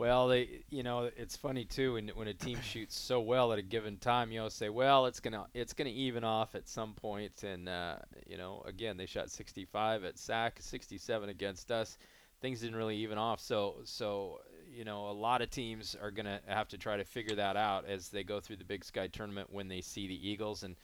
Well, 0.00 0.28
they, 0.28 0.62
you 0.70 0.82
know, 0.82 1.10
it's 1.14 1.36
funny 1.36 1.66
too 1.66 1.92
when 1.92 2.08
when 2.14 2.26
a 2.26 2.32
team 2.32 2.58
shoots 2.62 2.98
so 2.98 3.20
well 3.20 3.52
at 3.52 3.58
a 3.58 3.62
given 3.62 3.98
time, 3.98 4.32
you 4.32 4.40
know, 4.40 4.48
say, 4.48 4.70
well, 4.70 5.04
it's 5.04 5.20
gonna 5.20 5.44
it's 5.52 5.74
gonna 5.74 5.90
even 5.90 6.24
off 6.24 6.54
at 6.54 6.66
some 6.66 6.94
point, 6.94 7.42
and 7.42 7.68
uh, 7.68 7.96
you 8.26 8.38
know, 8.38 8.62
again, 8.66 8.96
they 8.96 9.04
shot 9.04 9.30
65 9.30 10.04
at 10.04 10.18
SAC, 10.18 10.56
67 10.58 11.28
against 11.28 11.70
us. 11.70 11.98
Things 12.40 12.60
didn't 12.60 12.76
really 12.76 12.96
even 12.96 13.18
off, 13.18 13.40
so 13.40 13.74
so 13.84 14.40
you 14.74 14.84
know, 14.84 15.10
a 15.10 15.12
lot 15.12 15.42
of 15.42 15.50
teams 15.50 15.94
are 16.00 16.10
gonna 16.10 16.40
have 16.46 16.68
to 16.68 16.78
try 16.78 16.96
to 16.96 17.04
figure 17.04 17.36
that 17.36 17.58
out 17.58 17.84
as 17.84 18.08
they 18.08 18.24
go 18.24 18.40
through 18.40 18.56
the 18.56 18.64
Big 18.64 18.82
Sky 18.82 19.06
tournament 19.06 19.52
when 19.52 19.68
they 19.68 19.82
see 19.82 20.08
the 20.08 20.28
Eagles. 20.28 20.62
And 20.62 20.76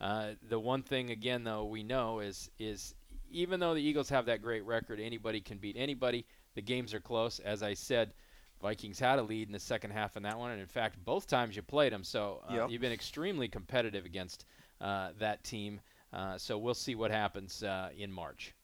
uh, 0.00 0.34
the 0.48 0.60
one 0.60 0.84
thing 0.84 1.10
again, 1.10 1.42
though, 1.42 1.64
we 1.64 1.82
know 1.82 2.20
is 2.20 2.48
is 2.60 2.94
even 3.32 3.58
though 3.58 3.74
the 3.74 3.82
Eagles 3.82 4.10
have 4.10 4.26
that 4.26 4.42
great 4.42 4.64
record, 4.64 5.00
anybody 5.00 5.40
can 5.40 5.58
beat 5.58 5.74
anybody. 5.76 6.24
The 6.54 6.62
games 6.62 6.94
are 6.94 7.00
close, 7.00 7.40
as 7.40 7.64
I 7.64 7.74
said. 7.74 8.12
Vikings 8.60 8.98
had 8.98 9.18
a 9.18 9.22
lead 9.22 9.48
in 9.48 9.52
the 9.52 9.58
second 9.58 9.90
half 9.90 10.16
in 10.16 10.22
that 10.24 10.38
one, 10.38 10.50
and 10.50 10.60
in 10.60 10.66
fact, 10.66 11.02
both 11.04 11.26
times 11.26 11.56
you 11.56 11.62
played 11.62 11.92
them. 11.92 12.04
So 12.04 12.42
uh, 12.48 12.54
yep. 12.54 12.70
you've 12.70 12.80
been 12.80 12.92
extremely 12.92 13.48
competitive 13.48 14.04
against 14.04 14.44
uh, 14.80 15.10
that 15.18 15.42
team. 15.44 15.80
Uh, 16.12 16.36
so 16.36 16.58
we'll 16.58 16.74
see 16.74 16.94
what 16.94 17.10
happens 17.10 17.62
uh, 17.62 17.90
in 17.96 18.12
March. 18.12 18.54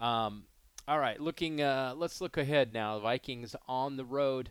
Um, 0.00 0.44
all 0.88 0.98
right, 0.98 1.20
looking. 1.20 1.60
Uh, 1.60 1.94
let's 1.96 2.20
look 2.20 2.36
ahead 2.36 2.72
now. 2.72 2.98
Vikings 2.98 3.56
on 3.68 3.96
the 3.96 4.04
road 4.04 4.50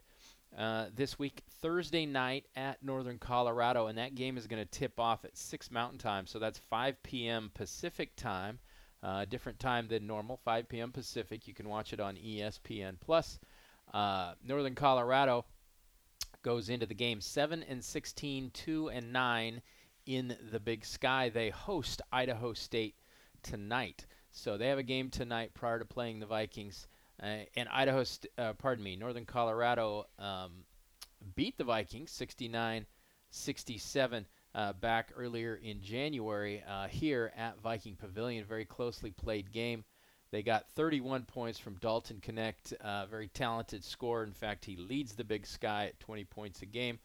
uh, 0.57 0.87
this 0.93 1.17
week, 1.17 1.41
Thursday 1.61 2.05
night 2.05 2.45
at 2.55 2.83
Northern 2.83 3.17
Colorado, 3.17 3.87
and 3.87 3.97
that 3.97 4.15
game 4.15 4.37
is 4.37 4.45
going 4.45 4.61
to 4.61 4.69
tip 4.69 4.99
off 4.99 5.23
at 5.23 5.37
six 5.37 5.71
Mountain 5.71 5.99
Time. 5.99 6.27
So 6.27 6.37
that's 6.37 6.59
5 6.59 7.01
p.m. 7.03 7.51
Pacific 7.53 8.15
time, 8.17 8.59
different 9.29 9.59
time 9.59 9.87
than 9.87 10.05
normal. 10.05 10.37
5 10.43 10.67
p.m. 10.67 10.91
Pacific. 10.91 11.47
You 11.47 11.53
can 11.53 11.69
watch 11.69 11.93
it 11.93 11.99
on 12.01 12.15
ESPN 12.15 12.97
Plus. 12.99 13.39
Uh, 13.95 14.33
Northern 14.43 14.75
Colorado 14.75 15.45
goes 16.43 16.67
into 16.67 16.85
the 16.85 16.93
game 16.93 17.21
7 17.21 17.63
and 17.63 17.81
16, 17.81 18.51
2 18.51 18.89
and 18.89 19.13
9 19.13 19.61
in 20.05 20.37
the 20.51 20.59
Big 20.59 20.83
Sky. 20.83 21.29
They 21.29 21.49
host 21.49 22.01
Idaho 22.11 22.51
State 22.51 22.95
tonight. 23.41 24.05
So 24.31 24.57
they 24.57 24.67
have 24.67 24.79
a 24.79 24.83
game 24.83 25.09
tonight 25.09 25.53
prior 25.53 25.79
to 25.79 25.85
playing 25.85 26.19
the 26.19 26.25
Vikings. 26.25 26.87
Uh, 27.23 27.45
and 27.55 27.69
Idaho, 27.69 28.03
st- 28.03 28.33
uh, 28.37 28.51
pardon 28.51 28.83
me, 28.83 28.97
Northern 28.97 29.23
Colorado 29.23 30.07
um, 30.19 30.51
beat 31.37 31.57
the 31.57 31.63
Vikings 31.63 32.11
69 32.11 32.85
67 33.29 34.25
uh, 34.55 34.73
back 34.73 35.11
earlier 35.15 35.55
in 35.55 35.81
January 35.81 36.61
uh, 36.67 36.87
here 36.87 37.31
at 37.37 37.61
Viking 37.61 37.95
Pavilion. 37.95 38.43
Very 38.43 38.65
closely 38.65 39.11
played 39.11 39.53
game. 39.53 39.85
They 40.35 40.43
got 40.43 40.67
31 40.71 41.23
points 41.23 41.59
from 41.59 41.75
Dalton 41.75 42.19
Knecht, 42.19 42.73
uh, 42.81 43.05
very 43.05 43.29
talented 43.29 43.85
scorer. 43.85 44.21
In 44.25 44.33
fact, 44.33 44.65
he 44.65 44.75
leads 44.75 45.13
the 45.13 45.23
Big 45.23 45.47
Sky 45.47 45.85
at 45.85 45.99
20 46.01 46.25
points 46.25 46.61
a 46.61 46.65
game. 46.65 46.99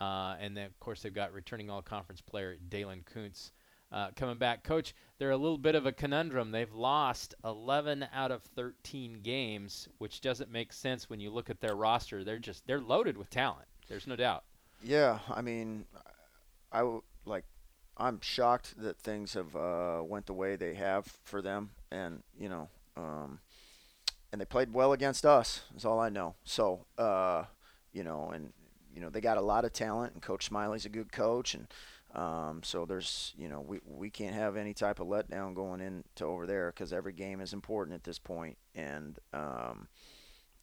Uh, 0.00 0.34
and 0.40 0.56
then, 0.56 0.66
of 0.66 0.80
course, 0.80 1.00
they've 1.00 1.14
got 1.14 1.32
returning 1.32 1.70
all 1.70 1.82
conference 1.82 2.20
player 2.20 2.56
Daylen 2.68 3.04
Kountz 3.04 3.52
uh, 3.92 4.08
coming 4.16 4.38
back. 4.38 4.64
Coach, 4.64 4.92
they're 5.18 5.30
a 5.30 5.36
little 5.36 5.56
bit 5.56 5.76
of 5.76 5.86
a 5.86 5.92
conundrum. 5.92 6.50
They've 6.50 6.74
lost 6.74 7.36
11 7.44 8.08
out 8.12 8.32
of 8.32 8.42
13 8.42 9.20
games, 9.22 9.88
which 9.98 10.20
doesn't 10.20 10.50
make 10.50 10.72
sense 10.72 11.08
when 11.08 11.20
you 11.20 11.30
look 11.30 11.50
at 11.50 11.60
their 11.60 11.76
roster. 11.76 12.24
They're 12.24 12.40
just 12.40 12.66
they're 12.66 12.80
loaded 12.80 13.16
with 13.16 13.30
talent. 13.30 13.68
There's 13.86 14.08
no 14.08 14.16
doubt. 14.16 14.42
Yeah, 14.82 15.20
I 15.30 15.42
mean, 15.42 15.84
I 16.72 16.98
like 17.24 17.44
I'm 17.96 18.20
shocked 18.20 18.74
that 18.78 18.98
things 18.98 19.34
have 19.34 19.54
uh, 19.54 20.02
went 20.02 20.26
the 20.26 20.32
way 20.32 20.56
they 20.56 20.74
have 20.74 21.06
for 21.24 21.40
them, 21.40 21.70
and 21.90 22.22
you 22.38 22.48
know, 22.48 22.68
um, 22.96 23.38
and 24.32 24.40
they 24.40 24.44
played 24.44 24.72
well 24.72 24.92
against 24.92 25.24
us. 25.24 25.62
Is 25.76 25.84
all 25.84 26.00
I 26.00 26.08
know. 26.08 26.34
So, 26.44 26.86
uh, 26.98 27.44
you 27.92 28.02
know, 28.02 28.30
and 28.34 28.52
you 28.92 29.00
know 29.00 29.10
they 29.10 29.20
got 29.20 29.38
a 29.38 29.42
lot 29.42 29.64
of 29.64 29.72
talent, 29.72 30.14
and 30.14 30.22
Coach 30.22 30.46
Smiley's 30.46 30.86
a 30.86 30.88
good 30.88 31.12
coach, 31.12 31.54
and 31.54 31.68
um, 32.14 32.62
so 32.64 32.84
there's 32.84 33.32
you 33.36 33.48
know 33.48 33.60
we 33.60 33.78
we 33.86 34.10
can't 34.10 34.34
have 34.34 34.56
any 34.56 34.74
type 34.74 34.98
of 34.98 35.06
letdown 35.06 35.54
going 35.54 35.80
into 35.80 36.24
over 36.24 36.46
there 36.46 36.72
because 36.72 36.92
every 36.92 37.12
game 37.12 37.40
is 37.40 37.52
important 37.52 37.94
at 37.94 38.04
this 38.04 38.18
point, 38.18 38.56
and 38.74 39.20
um, 39.32 39.86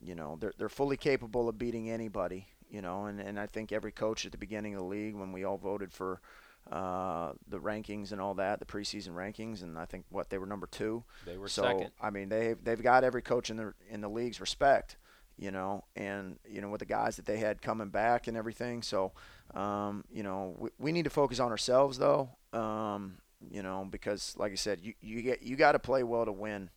you 0.01 0.15
know 0.15 0.37
they're 0.41 0.53
they're 0.57 0.69
fully 0.69 0.97
capable 0.97 1.47
of 1.47 1.57
beating 1.57 1.89
anybody. 1.89 2.47
You 2.69 2.81
know, 2.81 3.05
and, 3.07 3.19
and 3.19 3.37
I 3.37 3.47
think 3.47 3.73
every 3.73 3.91
coach 3.91 4.25
at 4.25 4.31
the 4.31 4.37
beginning 4.37 4.75
of 4.75 4.79
the 4.79 4.85
league, 4.85 5.13
when 5.13 5.33
we 5.33 5.43
all 5.43 5.57
voted 5.57 5.91
for 5.91 6.21
uh, 6.69 7.33
the 7.47 7.59
rankings 7.59 8.11
and 8.11 8.21
all 8.21 8.35
that, 8.35 8.59
the 8.59 8.65
preseason 8.65 9.09
rankings, 9.09 9.61
and 9.61 9.77
I 9.77 9.85
think 9.85 10.05
what 10.09 10.29
they 10.29 10.37
were 10.37 10.45
number 10.45 10.67
two. 10.67 11.03
They 11.25 11.37
were 11.37 11.47
so, 11.47 11.63
second. 11.63 11.91
I 12.01 12.09
mean, 12.09 12.29
they 12.29 12.55
they've 12.61 12.81
got 12.81 13.03
every 13.03 13.21
coach 13.21 13.49
in 13.49 13.57
the 13.57 13.73
in 13.89 14.01
the 14.01 14.09
league's 14.09 14.39
respect, 14.39 14.97
you 15.37 15.51
know, 15.51 15.83
and 15.95 16.37
you 16.47 16.61
know 16.61 16.69
with 16.69 16.79
the 16.79 16.85
guys 16.85 17.15
that 17.17 17.25
they 17.25 17.37
had 17.37 17.61
coming 17.61 17.89
back 17.89 18.27
and 18.27 18.37
everything. 18.37 18.83
So, 18.83 19.11
um, 19.53 20.05
you 20.11 20.23
know, 20.23 20.55
we, 20.57 20.69
we 20.79 20.91
need 20.91 21.03
to 21.03 21.09
focus 21.09 21.39
on 21.39 21.51
ourselves 21.51 21.97
though, 21.97 22.29
um, 22.53 23.17
you 23.49 23.63
know, 23.63 23.87
because 23.89 24.35
like 24.37 24.51
I 24.51 24.55
said, 24.55 24.79
you 24.81 24.93
you 25.01 25.21
get 25.21 25.41
you 25.41 25.55
got 25.55 25.73
to 25.73 25.79
play 25.79 26.03
well 26.03 26.25
to 26.25 26.31
win, 26.31 26.69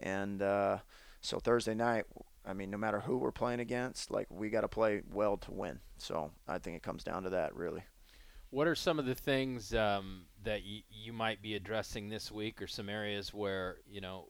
and 0.00 0.40
uh, 0.40 0.78
so 1.20 1.38
Thursday 1.38 1.74
night. 1.74 2.04
I 2.44 2.54
mean, 2.54 2.72
no 2.72 2.76
matter 2.76 2.98
who 2.98 3.18
we're 3.18 3.30
playing 3.30 3.60
against, 3.60 4.10
like 4.10 4.26
we 4.28 4.50
got 4.50 4.62
to 4.62 4.68
play 4.68 5.02
well 5.12 5.36
to 5.36 5.52
win. 5.52 5.78
So 5.98 6.32
I 6.48 6.58
think 6.58 6.76
it 6.76 6.82
comes 6.82 7.04
down 7.04 7.22
to 7.22 7.30
that, 7.30 7.54
really. 7.54 7.84
What 8.52 8.66
are 8.66 8.74
some 8.74 8.98
of 8.98 9.06
the 9.06 9.14
things 9.14 9.74
um, 9.74 10.26
that 10.44 10.60
y- 10.62 10.84
you 10.90 11.14
might 11.14 11.40
be 11.40 11.54
addressing 11.54 12.10
this 12.10 12.30
week, 12.30 12.60
or 12.60 12.66
some 12.66 12.90
areas 12.90 13.32
where 13.32 13.76
you 13.90 14.02
know 14.02 14.28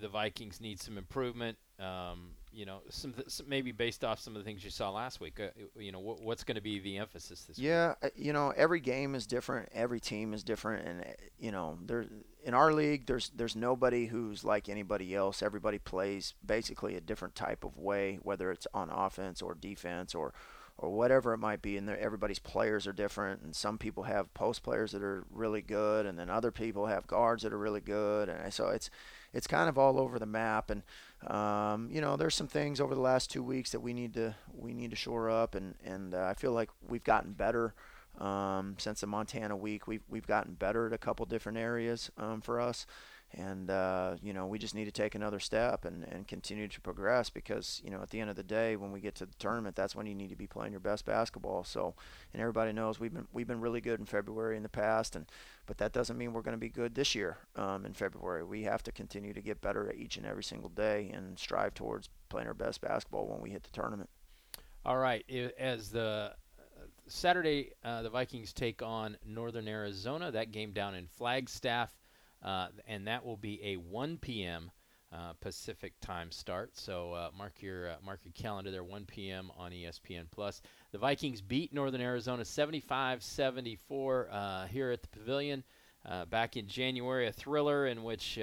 the 0.00 0.08
Vikings 0.08 0.58
need 0.58 0.80
some 0.80 0.96
improvement? 0.96 1.58
Um, 1.78 2.30
you 2.50 2.64
know, 2.64 2.78
some, 2.88 3.12
th- 3.12 3.28
some, 3.28 3.46
maybe 3.46 3.72
based 3.72 4.02
off 4.02 4.18
some 4.18 4.34
of 4.34 4.42
the 4.42 4.44
things 4.46 4.64
you 4.64 4.70
saw 4.70 4.90
last 4.90 5.20
week. 5.20 5.38
Uh, 5.38 5.48
you 5.78 5.92
know, 5.92 6.00
wh- 6.00 6.24
what's 6.24 6.44
going 6.44 6.54
to 6.54 6.62
be 6.62 6.78
the 6.78 6.96
emphasis 6.96 7.42
this 7.42 7.58
yeah, 7.58 7.88
week? 7.88 8.12
Yeah, 8.16 8.24
you 8.24 8.32
know, 8.32 8.54
every 8.56 8.80
game 8.80 9.14
is 9.14 9.26
different. 9.26 9.68
Every 9.74 10.00
team 10.00 10.32
is 10.32 10.42
different, 10.42 10.88
and 10.88 11.04
you 11.38 11.52
know, 11.52 11.76
there 11.84 12.06
in 12.42 12.54
our 12.54 12.72
league, 12.72 13.04
there's 13.04 13.30
there's 13.36 13.54
nobody 13.54 14.06
who's 14.06 14.44
like 14.44 14.70
anybody 14.70 15.14
else. 15.14 15.42
Everybody 15.42 15.78
plays 15.78 16.32
basically 16.44 16.96
a 16.96 17.02
different 17.02 17.34
type 17.34 17.64
of 17.64 17.76
way, 17.76 18.18
whether 18.22 18.50
it's 18.50 18.66
on 18.72 18.88
offense 18.88 19.42
or 19.42 19.54
defense 19.54 20.14
or 20.14 20.32
or 20.78 20.90
whatever 20.90 21.32
it 21.32 21.38
might 21.38 21.62
be. 21.62 21.76
And 21.76 21.88
everybody's 21.88 22.38
players 22.38 22.86
are 22.86 22.92
different, 22.92 23.42
and 23.42 23.54
some 23.54 23.78
people 23.78 24.04
have 24.04 24.32
post 24.34 24.62
players 24.62 24.92
that 24.92 25.02
are 25.02 25.24
really 25.30 25.62
good, 25.62 26.06
and 26.06 26.18
then 26.18 26.28
other 26.30 26.50
people 26.50 26.86
have 26.86 27.06
guards 27.06 27.42
that 27.42 27.52
are 27.52 27.58
really 27.58 27.80
good, 27.80 28.28
and 28.28 28.52
so 28.52 28.68
it's 28.68 28.90
it's 29.32 29.46
kind 29.46 29.68
of 29.68 29.78
all 29.78 29.98
over 29.98 30.18
the 30.18 30.26
map. 30.26 30.70
And 30.70 30.82
um, 31.30 31.88
you 31.90 32.00
know, 32.00 32.16
there's 32.16 32.34
some 32.34 32.48
things 32.48 32.80
over 32.80 32.94
the 32.94 33.00
last 33.00 33.30
two 33.30 33.42
weeks 33.42 33.70
that 33.72 33.80
we 33.80 33.92
need 33.92 34.14
to 34.14 34.34
we 34.54 34.74
need 34.74 34.90
to 34.90 34.96
shore 34.96 35.30
up, 35.30 35.54
and 35.54 35.74
and 35.84 36.14
uh, 36.14 36.24
I 36.24 36.34
feel 36.34 36.52
like 36.52 36.70
we've 36.86 37.04
gotten 37.04 37.32
better. 37.32 37.74
Um, 38.18 38.76
since 38.78 39.00
the 39.00 39.06
Montana 39.06 39.56
week, 39.56 39.86
we've 39.86 40.02
we've 40.08 40.26
gotten 40.26 40.54
better 40.54 40.86
at 40.86 40.92
a 40.92 40.98
couple 40.98 41.26
different 41.26 41.58
areas 41.58 42.10
um, 42.16 42.40
for 42.40 42.60
us, 42.60 42.86
and 43.32 43.70
uh, 43.70 44.16
you 44.22 44.32
know 44.32 44.46
we 44.46 44.58
just 44.58 44.74
need 44.74 44.86
to 44.86 44.90
take 44.90 45.14
another 45.14 45.38
step 45.38 45.84
and, 45.84 46.04
and 46.04 46.26
continue 46.26 46.66
to 46.68 46.80
progress 46.80 47.28
because 47.28 47.82
you 47.84 47.90
know 47.90 48.00
at 48.00 48.10
the 48.10 48.20
end 48.20 48.30
of 48.30 48.36
the 48.36 48.42
day 48.42 48.76
when 48.76 48.90
we 48.90 49.00
get 49.00 49.14
to 49.16 49.26
the 49.26 49.34
tournament 49.38 49.76
that's 49.76 49.94
when 49.94 50.06
you 50.06 50.14
need 50.14 50.30
to 50.30 50.36
be 50.36 50.46
playing 50.46 50.72
your 50.72 50.80
best 50.80 51.04
basketball. 51.04 51.62
So 51.64 51.94
and 52.32 52.40
everybody 52.40 52.72
knows 52.72 52.98
we've 52.98 53.12
been 53.12 53.28
we've 53.32 53.46
been 53.46 53.60
really 53.60 53.80
good 53.80 54.00
in 54.00 54.06
February 54.06 54.56
in 54.56 54.62
the 54.62 54.68
past 54.68 55.14
and 55.14 55.26
but 55.66 55.78
that 55.78 55.92
doesn't 55.92 56.16
mean 56.16 56.32
we're 56.32 56.42
going 56.42 56.56
to 56.56 56.58
be 56.58 56.68
good 56.68 56.94
this 56.94 57.14
year 57.14 57.38
um, 57.56 57.84
in 57.84 57.92
February. 57.92 58.44
We 58.44 58.62
have 58.62 58.82
to 58.84 58.92
continue 58.92 59.34
to 59.34 59.42
get 59.42 59.60
better 59.60 59.92
each 59.92 60.16
and 60.16 60.24
every 60.24 60.44
single 60.44 60.70
day 60.70 61.10
and 61.12 61.38
strive 61.38 61.74
towards 61.74 62.08
playing 62.28 62.48
our 62.48 62.54
best 62.54 62.80
basketball 62.80 63.26
when 63.26 63.40
we 63.40 63.50
hit 63.50 63.64
the 63.64 63.70
tournament. 63.70 64.08
All 64.84 64.98
right. 64.98 65.24
As 65.58 65.90
the 65.90 66.34
Saturday, 67.08 67.72
uh, 67.84 68.02
the 68.02 68.10
Vikings 68.10 68.52
take 68.52 68.82
on 68.82 69.16
Northern 69.24 69.68
Arizona. 69.68 70.30
That 70.32 70.50
game 70.50 70.72
down 70.72 70.94
in 70.94 71.06
Flagstaff, 71.06 71.96
uh, 72.42 72.68
and 72.86 73.06
that 73.06 73.24
will 73.24 73.36
be 73.36 73.60
a 73.62 73.76
1 73.76 74.18
p.m. 74.18 74.70
Uh, 75.12 75.32
Pacific 75.40 75.92
time 76.00 76.32
start. 76.32 76.76
So 76.76 77.12
uh, 77.12 77.30
mark 77.36 77.62
your 77.62 77.90
uh, 77.90 77.96
mark 78.04 78.20
your 78.24 78.32
calendar 78.32 78.72
there. 78.72 78.82
1 78.82 79.04
p.m. 79.04 79.52
on 79.56 79.70
ESPN 79.70 80.24
Plus. 80.30 80.60
The 80.90 80.98
Vikings 80.98 81.40
beat 81.40 81.72
Northern 81.72 82.00
Arizona 82.00 82.42
75-74 82.42 84.26
uh, 84.30 84.66
here 84.66 84.90
at 84.90 85.02
the 85.02 85.08
Pavilion 85.08 85.62
back 86.28 86.56
in 86.56 86.66
January. 86.66 87.28
A 87.28 87.32
thriller 87.32 87.86
in 87.86 88.02
which 88.02 88.38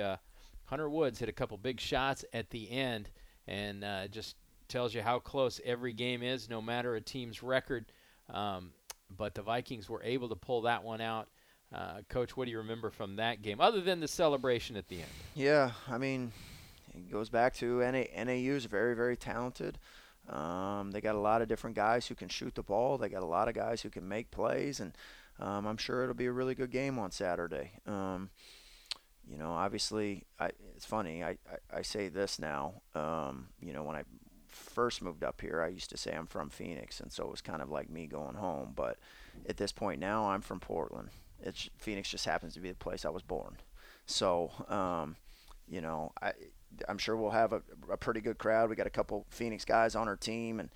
Hunter 0.66 0.90
Woods 0.90 1.20
hit 1.20 1.28
a 1.30 1.34
couple 1.34 1.58
big 1.58 1.82
shots 1.82 2.24
at 2.34 2.50
the 2.50 2.72
end, 2.72 3.10
and 3.48 3.86
just 4.12 4.38
tells 4.70 4.94
you 4.94 5.02
how 5.02 5.20
close 5.20 5.60
every 5.66 5.94
game 5.94 6.24
is, 6.24 6.50
no 6.50 6.62
matter 6.62 6.96
a 6.96 7.02
team's 7.02 7.44
record. 7.44 7.92
Um, 8.30 8.72
but 9.16 9.36
the 9.36 9.42
Vikings 9.42 9.90
were 9.90 10.02
able 10.04 10.30
to 10.30 10.36
pull 10.36 10.62
that 10.62 10.84
one 10.84 11.02
out. 11.02 11.30
Uh, 11.74 12.02
Coach, 12.08 12.38
what 12.38 12.46
do 12.46 12.52
you 12.52 12.60
remember 12.60 12.92
from 12.92 13.16
that 13.16 13.42
game, 13.42 13.60
other 13.60 13.82
than 13.82 14.00
the 14.00 14.08
celebration 14.08 14.78
at 14.78 14.88
the 14.90 14.98
end? 14.98 15.10
Yeah, 15.34 15.72
I 15.90 15.98
mean, 15.98 16.32
it 16.94 17.12
goes 17.12 17.30
back 17.30 17.56
to 17.56 17.80
NA, 17.80 18.04
NAU 18.24 18.54
is 18.54 18.66
very, 18.66 18.96
very 18.96 19.18
talented. 19.18 19.80
Um, 20.30 20.92
they 20.92 21.02
got 21.02 21.16
a 21.16 21.20
lot 21.20 21.42
of 21.42 21.48
different 21.48 21.76
guys 21.76 22.08
who 22.08 22.16
can 22.16 22.30
shoot 22.30 22.56
the 22.56 22.64
ball. 22.64 22.98
They 22.98 23.10
got 23.10 23.24
a 23.24 23.28
lot 23.28 23.48
of 23.48 23.56
guys 23.56 23.82
who 23.82 23.90
can 23.90 24.08
make 24.08 24.30
plays, 24.30 24.80
and 24.80 24.96
um, 25.40 25.66
I'm 25.66 25.78
sure 25.78 26.04
it'll 26.04 26.16
be 26.16 26.28
a 26.28 26.32
really 26.32 26.56
good 26.56 26.72
game 26.72 27.00
on 27.00 27.12
Saturday. 27.12 27.72
Um, 27.88 28.30
you 29.28 29.38
know, 29.38 29.52
obviously, 29.52 30.24
I, 30.40 30.52
it's 30.76 30.86
funny. 30.86 31.24
I, 31.24 31.30
I, 31.30 31.78
I 31.78 31.82
say 31.82 32.08
this 32.08 32.40
now. 32.40 32.82
Um, 32.94 33.48
you 33.60 33.74
know, 33.74 33.84
when 33.84 33.96
I 33.96 34.04
first 34.54 35.02
moved 35.02 35.24
up 35.24 35.42
here, 35.42 35.62
I 35.62 35.70
used 35.70 35.90
to 35.90 35.98
say 35.98 36.14
I'm 36.14 36.28
from 36.28 36.50
Phoenix, 36.50 37.00
and 37.00 37.12
so 37.12 37.26
it 37.26 37.32
was 37.32 37.42
kind 37.42 37.62
of 37.62 37.70
like 37.70 37.90
me 37.90 38.08
going 38.08 38.36
home. 38.36 38.74
But 38.76 38.98
at 39.48 39.58
this 39.58 39.72
point 39.72 40.00
now, 40.00 40.26
I'm 40.30 40.42
from 40.42 40.60
Portland. 40.60 41.10
It's 41.42 41.70
Phoenix 41.78 42.10
just 42.10 42.26
happens 42.26 42.54
to 42.54 42.60
be 42.60 42.70
the 42.70 42.76
place 42.76 43.06
I 43.06 43.10
was 43.10 43.24
born. 43.24 43.58
So, 44.06 44.52
um, 44.70 45.16
you 45.68 45.82
know, 45.82 46.12
I 46.22 46.34
I'm 46.88 46.98
sure 46.98 47.16
we'll 47.16 47.32
have 47.32 47.54
a, 47.54 47.62
a 47.92 47.98
pretty 47.98 48.22
good 48.22 48.38
crowd. 48.38 48.70
We 48.70 48.76
got 48.76 48.88
a 48.88 48.92
couple 48.92 49.26
Phoenix 49.30 49.66
guys 49.66 49.96
on 49.96 50.08
our 50.08 50.16
team, 50.16 50.60
and 50.60 50.70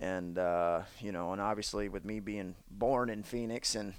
and 0.00 0.38
uh, 0.38 0.82
you 1.00 1.12
know, 1.12 1.32
and 1.32 1.40
obviously 1.40 1.88
with 1.88 2.04
me 2.04 2.20
being 2.20 2.54
born 2.70 3.10
in 3.10 3.22
Phoenix 3.22 3.74
and 3.74 3.94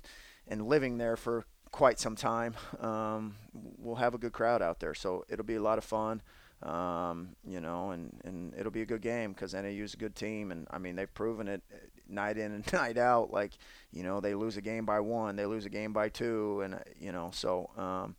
and 0.48 0.68
living 0.68 0.98
there 0.98 1.18
for 1.18 1.46
quite 1.72 2.00
some 2.00 2.16
time, 2.16 2.56
um, 2.80 3.36
we'll 3.54 3.96
have 3.96 4.14
a 4.14 4.18
good 4.18 4.32
crowd 4.32 4.62
out 4.62 4.80
there. 4.80 4.94
So 4.94 5.26
it'll 5.30 5.46
be 5.46 5.56
a 5.56 5.62
lot 5.62 5.78
of 5.78 5.84
fun. 5.84 6.22
Um, 6.64 7.36
you 7.46 7.60
know, 7.60 7.92
and, 7.92 8.12
and 8.24 8.54
it'll 8.58 8.72
be 8.72 8.82
a 8.82 8.86
good 8.86 9.02
game 9.02 9.34
because 9.34 9.54
NAU 9.54 9.84
is 9.84 9.94
a 9.94 9.98
good 9.98 10.16
team, 10.16 10.52
and 10.52 10.68
I 10.72 10.78
mean 10.78 10.96
they've 10.96 11.14
proven 11.14 11.48
it 11.48 11.62
uh, 11.72 11.78
night 12.08 12.38
in 12.38 12.52
and 12.54 12.74
night 12.74 12.98
out. 12.98 13.32
Like, 13.32 13.54
you 13.92 14.04
know, 14.04 14.20
they 14.20 14.34
lose 14.34 14.58
a 14.58 14.62
game 14.62 14.86
by 14.86 15.00
one, 15.00 15.36
they 15.36 15.46
lose 15.46 15.66
a 15.66 15.70
game 15.70 15.94
by 15.94 16.10
two, 16.10 16.62
and 16.62 16.76
uh, 16.76 16.80
you 17.00 17.12
know, 17.12 17.30
so 17.34 17.70
um, 17.78 18.16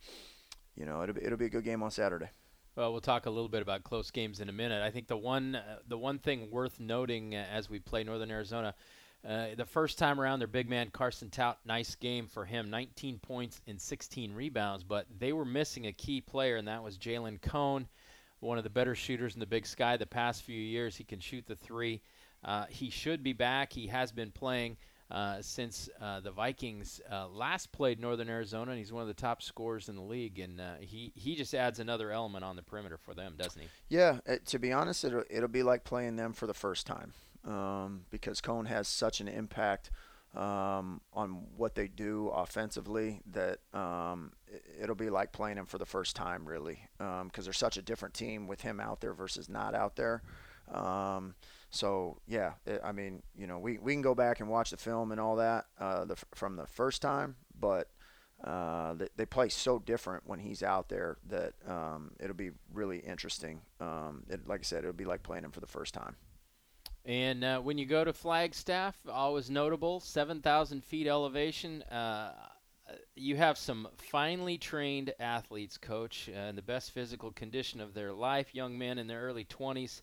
you 0.75 0.85
know 0.85 1.01
it'll 1.01 1.15
be, 1.15 1.23
it'll 1.23 1.37
be 1.37 1.45
a 1.45 1.49
good 1.49 1.65
game 1.65 1.83
on 1.83 1.91
Saturday. 1.91 2.29
Well, 2.75 2.91
we'll 2.91 3.01
talk 3.01 3.25
a 3.25 3.31
little 3.31 3.49
bit 3.49 3.63
about 3.63 3.83
close 3.83 4.11
games 4.11 4.39
in 4.39 4.49
a 4.49 4.53
minute. 4.53 4.83
I 4.83 4.91
think 4.91 5.07
the 5.07 5.17
one 5.17 5.55
uh, 5.55 5.79
the 5.87 5.97
one 5.97 6.19
thing 6.19 6.51
worth 6.51 6.79
noting 6.79 7.35
uh, 7.35 7.43
as 7.51 7.69
we 7.69 7.79
play 7.79 8.03
Northern 8.03 8.31
Arizona. 8.31 8.75
Uh, 9.27 9.47
the 9.57 9.65
first 9.65 9.97
time 9.97 10.21
around, 10.21 10.39
their 10.39 10.47
big 10.47 10.69
man 10.69 10.89
Carson 10.91 11.29
Towt, 11.29 11.57
nice 11.65 11.95
game 11.95 12.27
for 12.27 12.45
him, 12.45 12.69
19 12.69 13.17
points 13.17 13.59
and 13.67 13.81
16 13.81 14.31
rebounds. 14.31 14.83
But 14.83 15.07
they 15.17 15.33
were 15.33 15.43
missing 15.43 15.87
a 15.87 15.91
key 15.91 16.21
player, 16.21 16.55
and 16.55 16.67
that 16.67 16.83
was 16.83 16.97
Jalen 16.97 17.41
Cone 17.41 17.87
one 18.39 18.57
of 18.57 18.63
the 18.63 18.69
better 18.69 18.95
shooters 18.95 19.33
in 19.33 19.39
the 19.39 19.45
Big 19.45 19.65
Sky 19.65 19.97
the 19.97 20.05
past 20.05 20.43
few 20.43 20.59
years. 20.59 20.95
He 20.95 21.03
can 21.03 21.19
shoot 21.19 21.45
the 21.47 21.55
three. 21.55 22.01
Uh, 22.43 22.65
he 22.69 22.89
should 22.89 23.23
be 23.23 23.33
back. 23.33 23.73
He 23.73 23.87
has 23.87 24.11
been 24.11 24.31
playing 24.31 24.77
uh, 25.09 25.37
since 25.41 25.89
uh, 26.01 26.19
the 26.19 26.31
Vikings 26.31 27.01
uh, 27.11 27.27
last 27.29 27.71
played 27.71 27.99
Northern 27.99 28.29
Arizona, 28.29 28.71
and 28.71 28.79
he's 28.79 28.91
one 28.91 29.01
of 29.01 29.07
the 29.07 29.13
top 29.13 29.41
scorers 29.41 29.89
in 29.89 29.95
the 29.95 30.01
league. 30.01 30.39
And 30.39 30.59
uh, 30.59 30.73
he 30.79 31.11
he 31.15 31.35
just 31.35 31.53
adds 31.53 31.79
another 31.79 32.11
element 32.11 32.43
on 32.43 32.55
the 32.55 32.63
perimeter 32.63 32.97
for 32.97 33.13
them, 33.13 33.35
doesn't 33.37 33.61
he? 33.61 33.67
Yeah. 33.89 34.19
It, 34.25 34.45
to 34.47 34.59
be 34.59 34.71
honest, 34.71 35.03
it'll 35.05 35.23
it'll 35.29 35.47
be 35.47 35.63
like 35.63 35.83
playing 35.83 36.15
them 36.15 36.33
for 36.33 36.45
the 36.45 36.53
first 36.53 36.85
time 36.85 37.13
um, 37.45 38.01
because 38.11 38.41
Cone 38.41 38.65
has 38.65 38.87
such 38.87 39.21
an 39.21 39.27
impact 39.27 39.89
um, 40.35 41.01
on 41.13 41.43
what 41.55 41.75
they 41.75 41.87
do 41.87 42.29
offensively 42.29 43.21
that 43.31 43.59
um, 43.73 44.33
it, 44.79 44.87
will 44.87 44.95
be 44.95 45.09
like 45.09 45.31
playing 45.31 45.57
him 45.57 45.65
for 45.65 45.77
the 45.77 45.85
first 45.85 46.15
time, 46.15 46.47
really, 46.47 46.79
because 46.97 47.21
um, 47.21 47.31
they're 47.43 47.53
such 47.53 47.77
a 47.77 47.81
different 47.81 48.13
team 48.13 48.47
with 48.47 48.61
him 48.61 48.79
out 48.79 49.01
there 49.01 49.13
versus 49.13 49.49
not 49.49 49.73
out 49.73 49.95
there. 49.95 50.21
Um, 50.71 51.35
so 51.69 52.19
yeah, 52.27 52.53
it, 52.65 52.81
I 52.83 52.91
mean, 52.91 53.23
you 53.35 53.47
know, 53.47 53.57
we, 53.59 53.77
we 53.77 53.93
can 53.93 54.01
go 54.01 54.15
back 54.15 54.39
and 54.39 54.49
watch 54.49 54.71
the 54.71 54.77
film 54.77 55.11
and 55.11 55.19
all 55.19 55.37
that 55.37 55.65
uh, 55.79 56.05
the, 56.05 56.15
from 56.35 56.55
the 56.55 56.67
first 56.67 57.01
time, 57.01 57.35
but 57.59 57.89
uh, 58.43 58.93
they, 58.93 59.07
they 59.15 59.25
play 59.25 59.49
so 59.49 59.79
different 59.79 60.27
when 60.27 60.39
he's 60.39 60.61
out 60.61 60.89
there 60.89 61.17
that 61.27 61.53
um, 61.67 62.11
it'll 62.19 62.35
be 62.35 62.51
really 62.71 62.99
interesting. 62.99 63.61
Um, 63.79 64.23
it, 64.29 64.47
like 64.47 64.59
I 64.59 64.63
said, 64.63 64.79
it'll 64.79 64.93
be 64.93 65.05
like 65.05 65.23
playing 65.23 65.43
him 65.43 65.51
for 65.51 65.61
the 65.61 65.67
first 65.67 65.93
time. 65.93 66.15
And 67.07 67.41
uh, 67.41 67.59
when 67.61 67.77
you 67.77 67.85
go 67.85 68.03
to 68.03 68.11
Flagstaff, 68.11 68.97
always 69.09 69.49
notable, 69.49 70.01
7,000 70.01 70.83
feet 70.83 71.07
elevation. 71.07 71.81
Uh, 71.83 72.33
you 73.15 73.37
have 73.37 73.57
some 73.57 73.87
finely 73.97 74.57
trained 74.57 75.13
athletes, 75.19 75.77
coach, 75.77 76.29
uh, 76.29 76.39
in 76.41 76.55
the 76.57 76.61
best 76.61 76.91
physical 76.91 77.31
condition 77.31 77.79
of 77.79 77.93
their 77.93 78.11
life, 78.11 78.53
young 78.53 78.77
men 78.77 78.97
in 78.97 79.07
their 79.07 79.21
early 79.21 79.45
20s. 79.45 80.01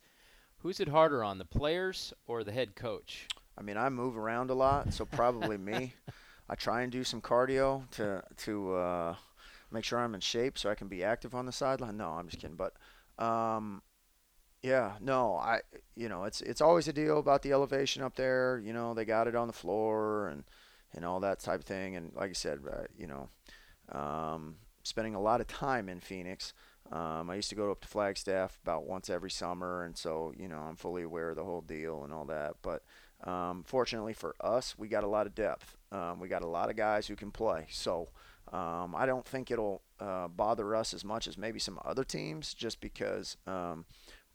Who's 0.59 0.81
it 0.81 0.89
harder 0.89 1.23
on, 1.23 1.37
the 1.37 1.45
players 1.45 2.15
or 2.27 2.43
the 2.43 2.53
head 2.53 2.75
coach? 2.75 3.29
I 3.59 3.63
mean, 3.63 3.77
I 3.77 3.91
move 3.91 4.17
around 4.17 4.49
a 4.49 4.55
lot, 4.55 4.95
so 4.95 5.05
probably 5.05 5.59
me. 5.59 5.95
I 6.49 6.55
try 6.55 6.83
and 6.83 6.93
do 6.93 7.05
some 7.05 7.21
cardio 7.21 7.89
to 7.93 8.23
to 8.39 8.75
uh, 8.75 9.15
make 9.71 9.85
sure 9.85 9.99
I'm 9.99 10.15
in 10.15 10.21
shape 10.21 10.59
so 10.59 10.71
I 10.71 10.75
can 10.75 10.89
be 10.89 11.05
active 11.05 11.35
on 11.35 11.47
the 11.47 11.53
sideline. 11.53 11.97
No, 11.97 12.11
I'm 12.11 12.29
just 12.29 12.41
kidding. 12.41 12.57
But 12.57 12.75
um, 13.23 13.83
yeah, 14.65 14.93
no, 14.99 15.37
I 15.37 15.61
you 15.95 16.09
know 16.09 16.25
it's 16.25 16.41
it's 16.41 16.63
always 16.63 16.89
a 16.89 16.93
deal 16.93 17.19
about 17.19 17.43
the 17.43 17.53
elevation 17.53 18.03
up 18.03 18.17
there. 18.17 18.63
You 18.65 18.73
know, 18.73 18.95
they 18.95 19.05
got 19.05 19.29
it 19.29 19.37
on 19.37 19.47
the 19.47 19.53
floor 19.53 20.29
and 20.29 20.45
and 20.95 21.05
all 21.05 21.21
that 21.21 21.41
type 21.41 21.61
of 21.61 21.67
thing. 21.67 21.97
And 21.97 22.13
like 22.15 22.31
I 22.31 22.33
said, 22.33 22.61
uh, 22.67 22.85
you 22.97 23.07
know, 23.07 23.29
um, 23.93 24.57
spending 24.83 25.15
a 25.15 25.21
lot 25.21 25.43
of 25.43 25.49
time 25.49 25.91
in 25.91 26.01
Phoenix. 26.01 26.55
Um, 26.91 27.29
I 27.29 27.35
used 27.35 27.51
to 27.51 27.55
go 27.55 27.71
up 27.71 27.83
to 27.83 27.89
Flagstaff 27.89 28.59
about 28.63 28.87
once 28.87 29.11
every 29.11 29.31
summer, 29.31 29.85
and 29.85 29.99
so 29.99 30.33
you 30.35 30.49
know 30.49 30.61
I'm 30.61 30.77
fully 30.77 31.03
aware 31.03 31.29
of 31.29 31.37
the 31.37 31.45
whole 31.45 31.61
deal 31.61 32.03
and 32.03 32.13
all 32.13 32.25
that. 32.25 32.55
But 32.63 32.85
um, 33.31 33.65
fortunately 33.67 34.15
for 34.15 34.35
us, 34.41 34.79
we 34.79 34.89
got 34.89 35.05
a 35.05 35.09
lot 35.09 35.27
of 35.27 35.35
depth. 35.35 35.77
Um, 35.93 36.21
we 36.21 36.29
got 36.29 36.43
a 36.43 36.49
lot 36.49 36.71
of 36.71 36.77
guys 36.77 37.07
who 37.07 37.17
can 37.17 37.31
play, 37.31 37.67
so 37.69 38.09
um, 38.51 38.95
I 38.97 39.05
don't 39.05 39.27
think 39.27 39.51
it'll 39.51 39.83
uh, 40.01 40.29
bother 40.29 40.75
us 40.75 40.95
as 40.95 41.05
much 41.05 41.27
as 41.27 41.37
maybe 41.37 41.59
some 41.59 41.79
other 41.85 42.05
teams, 42.05 42.55
just 42.55 42.81
because 42.81 43.37
um, 43.47 43.85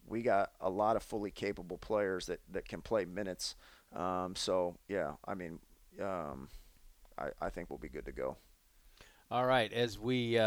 we 0.10 0.22
got 0.22 0.52
a 0.60 0.70
lot 0.70 0.96
of 0.96 1.04
fully 1.04 1.32
capable 1.32 1.78
players 1.78 2.26
that, 2.26 2.40
that 2.52 2.68
can 2.68 2.82
play 2.82 3.06
minutes. 3.06 3.56
Um, 3.96 4.36
so 4.36 4.76
yeah, 4.88 5.14
I 5.26 5.36
mean, 5.36 5.60
I, 6.02 7.30
I 7.42 7.50
think 7.50 7.70
we'll 7.70 7.80
be 7.80 7.90
good 7.90 8.06
to 8.06 8.12
go. 8.12 8.38
All 9.32 9.46
right, 9.46 9.72
as 9.72 10.00
we 10.00 10.40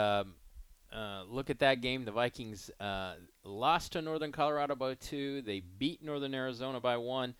uh, 0.92 1.22
look 1.28 1.50
at 1.50 1.60
that 1.60 1.80
game. 1.80 2.04
The 2.04 2.12
Vikings 2.12 2.70
uh, 2.78 3.14
lost 3.44 3.92
to 3.92 4.02
Northern 4.02 4.32
Colorado 4.32 4.74
by 4.74 4.94
two. 4.94 5.42
They 5.42 5.60
beat 5.60 6.02
Northern 6.02 6.34
Arizona 6.34 6.80
by 6.80 6.96
one, 6.96 7.34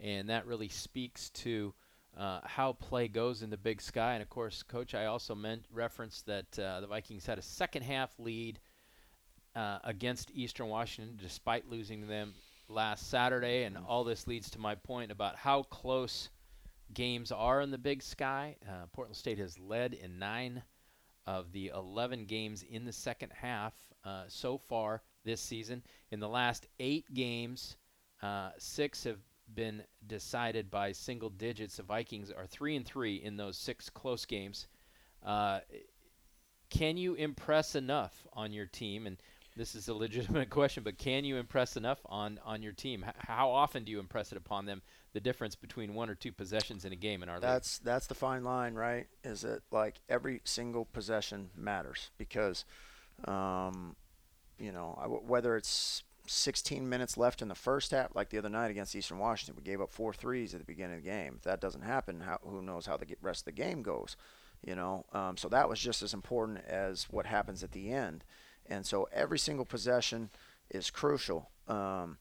and 0.00 0.28
that 0.28 0.46
really 0.46 0.68
speaks 0.68 1.30
to 1.30 1.72
uh, 2.16 2.40
how 2.44 2.74
play 2.74 3.08
goes 3.08 3.42
in 3.42 3.50
the 3.50 3.56
Big 3.56 3.80
Sky. 3.80 4.14
And 4.14 4.22
of 4.22 4.28
course, 4.28 4.62
Coach, 4.62 4.94
I 4.94 5.06
also 5.06 5.34
meant 5.34 5.64
referenced 5.72 6.26
that 6.26 6.58
uh, 6.58 6.80
the 6.80 6.86
Vikings 6.86 7.24
had 7.24 7.38
a 7.38 7.42
second 7.42 7.82
half 7.82 8.10
lead 8.18 8.60
uh, 9.58 9.78
against 9.82 10.30
Eastern 10.34 10.68
Washington, 10.68 11.18
despite 11.20 11.68
losing 11.68 12.06
them 12.06 12.32
last 12.68 13.10
Saturday. 13.10 13.64
And 13.64 13.76
all 13.76 14.04
this 14.04 14.28
leads 14.28 14.50
to 14.50 14.58
my 14.60 14.76
point 14.76 15.10
about 15.10 15.34
how 15.34 15.64
close 15.64 16.28
games 16.94 17.32
are 17.32 17.60
in 17.60 17.72
the 17.72 17.78
Big 17.78 18.02
Sky. 18.02 18.56
Portland 18.92 19.16
State 19.16 19.38
has 19.38 19.58
led 19.58 19.94
in 19.94 20.18
nine 20.18 20.62
of 21.26 21.52
the 21.52 21.72
11 21.74 22.24
games 22.24 22.62
in 22.62 22.84
the 22.84 22.92
second 22.92 23.30
half 23.34 23.74
uh, 24.04 24.22
so 24.28 24.56
far 24.56 25.02
this 25.24 25.40
season. 25.40 25.82
In 26.10 26.20
the 26.20 26.28
last 26.28 26.66
eight 26.78 27.12
games, 27.12 27.76
uh, 28.22 28.50
six 28.58 29.04
have 29.04 29.18
been 29.54 29.82
decided 30.06 30.70
by 30.70 30.92
single 30.92 31.30
digits. 31.30 31.76
The 31.76 31.82
Vikings 31.82 32.30
are 32.30 32.46
three 32.46 32.76
and 32.76 32.86
three 32.86 33.16
in 33.16 33.36
those 33.36 33.58
six 33.58 33.90
close 33.90 34.24
games. 34.24 34.68
Uh, 35.22 35.60
can 36.70 36.96
you 36.96 37.14
impress 37.14 37.74
enough 37.74 38.26
on 38.32 38.52
your 38.52 38.66
team? 38.66 39.06
And 39.06 39.18
this 39.58 39.74
is 39.74 39.88
a 39.88 39.94
legitimate 39.94 40.48
question, 40.50 40.82
but 40.82 40.96
can 40.96 41.24
you 41.24 41.36
impress 41.36 41.76
enough 41.76 41.98
on 42.06 42.38
on 42.44 42.62
your 42.62 42.72
team? 42.72 43.04
H- 43.06 43.14
how 43.18 43.50
often 43.50 43.84
do 43.84 43.92
you 43.92 43.98
impress 43.98 44.32
it 44.32 44.38
upon 44.38 44.64
them? 44.64 44.80
The 45.12 45.20
difference 45.20 45.54
between 45.54 45.94
one 45.94 46.08
or 46.08 46.14
two 46.14 46.32
possessions 46.32 46.84
in 46.84 46.92
a 46.92 46.96
game 46.96 47.22
in 47.22 47.28
our 47.28 47.40
that's 47.40 47.80
league. 47.80 47.86
that's 47.86 48.06
the 48.06 48.14
fine 48.14 48.44
line, 48.44 48.74
right? 48.74 49.06
Is 49.24 49.44
it 49.44 49.62
like 49.70 49.96
every 50.08 50.40
single 50.44 50.84
possession 50.84 51.50
matters 51.56 52.10
because, 52.16 52.64
um, 53.24 53.96
you 54.58 54.72
know, 54.72 55.22
whether 55.26 55.56
it's 55.56 56.04
16 56.26 56.88
minutes 56.88 57.16
left 57.16 57.42
in 57.42 57.48
the 57.48 57.54
first 57.54 57.90
half, 57.90 58.14
like 58.14 58.30
the 58.30 58.38
other 58.38 58.48
night 58.48 58.70
against 58.70 58.94
Eastern 58.94 59.18
Washington, 59.18 59.56
we 59.56 59.62
gave 59.62 59.80
up 59.80 59.90
four 59.90 60.12
threes 60.12 60.54
at 60.54 60.60
the 60.60 60.66
beginning 60.66 60.98
of 60.98 61.04
the 61.04 61.10
game. 61.10 61.34
If 61.36 61.42
that 61.42 61.60
doesn't 61.60 61.82
happen, 61.82 62.20
how, 62.20 62.38
who 62.42 62.62
knows 62.62 62.86
how 62.86 62.96
the 62.96 63.06
rest 63.22 63.40
of 63.40 63.44
the 63.46 63.52
game 63.52 63.82
goes? 63.82 64.16
You 64.64 64.74
know, 64.74 65.06
um, 65.12 65.36
so 65.36 65.48
that 65.48 65.68
was 65.68 65.78
just 65.78 66.02
as 66.02 66.12
important 66.14 66.60
as 66.66 67.04
what 67.10 67.26
happens 67.26 67.62
at 67.62 67.72
the 67.72 67.92
end. 67.92 68.24
And 68.68 68.84
so 68.84 69.08
every 69.12 69.38
single 69.38 69.64
possession 69.64 70.30
is 70.70 70.90
crucial. 70.90 71.50
Um, 71.66 72.18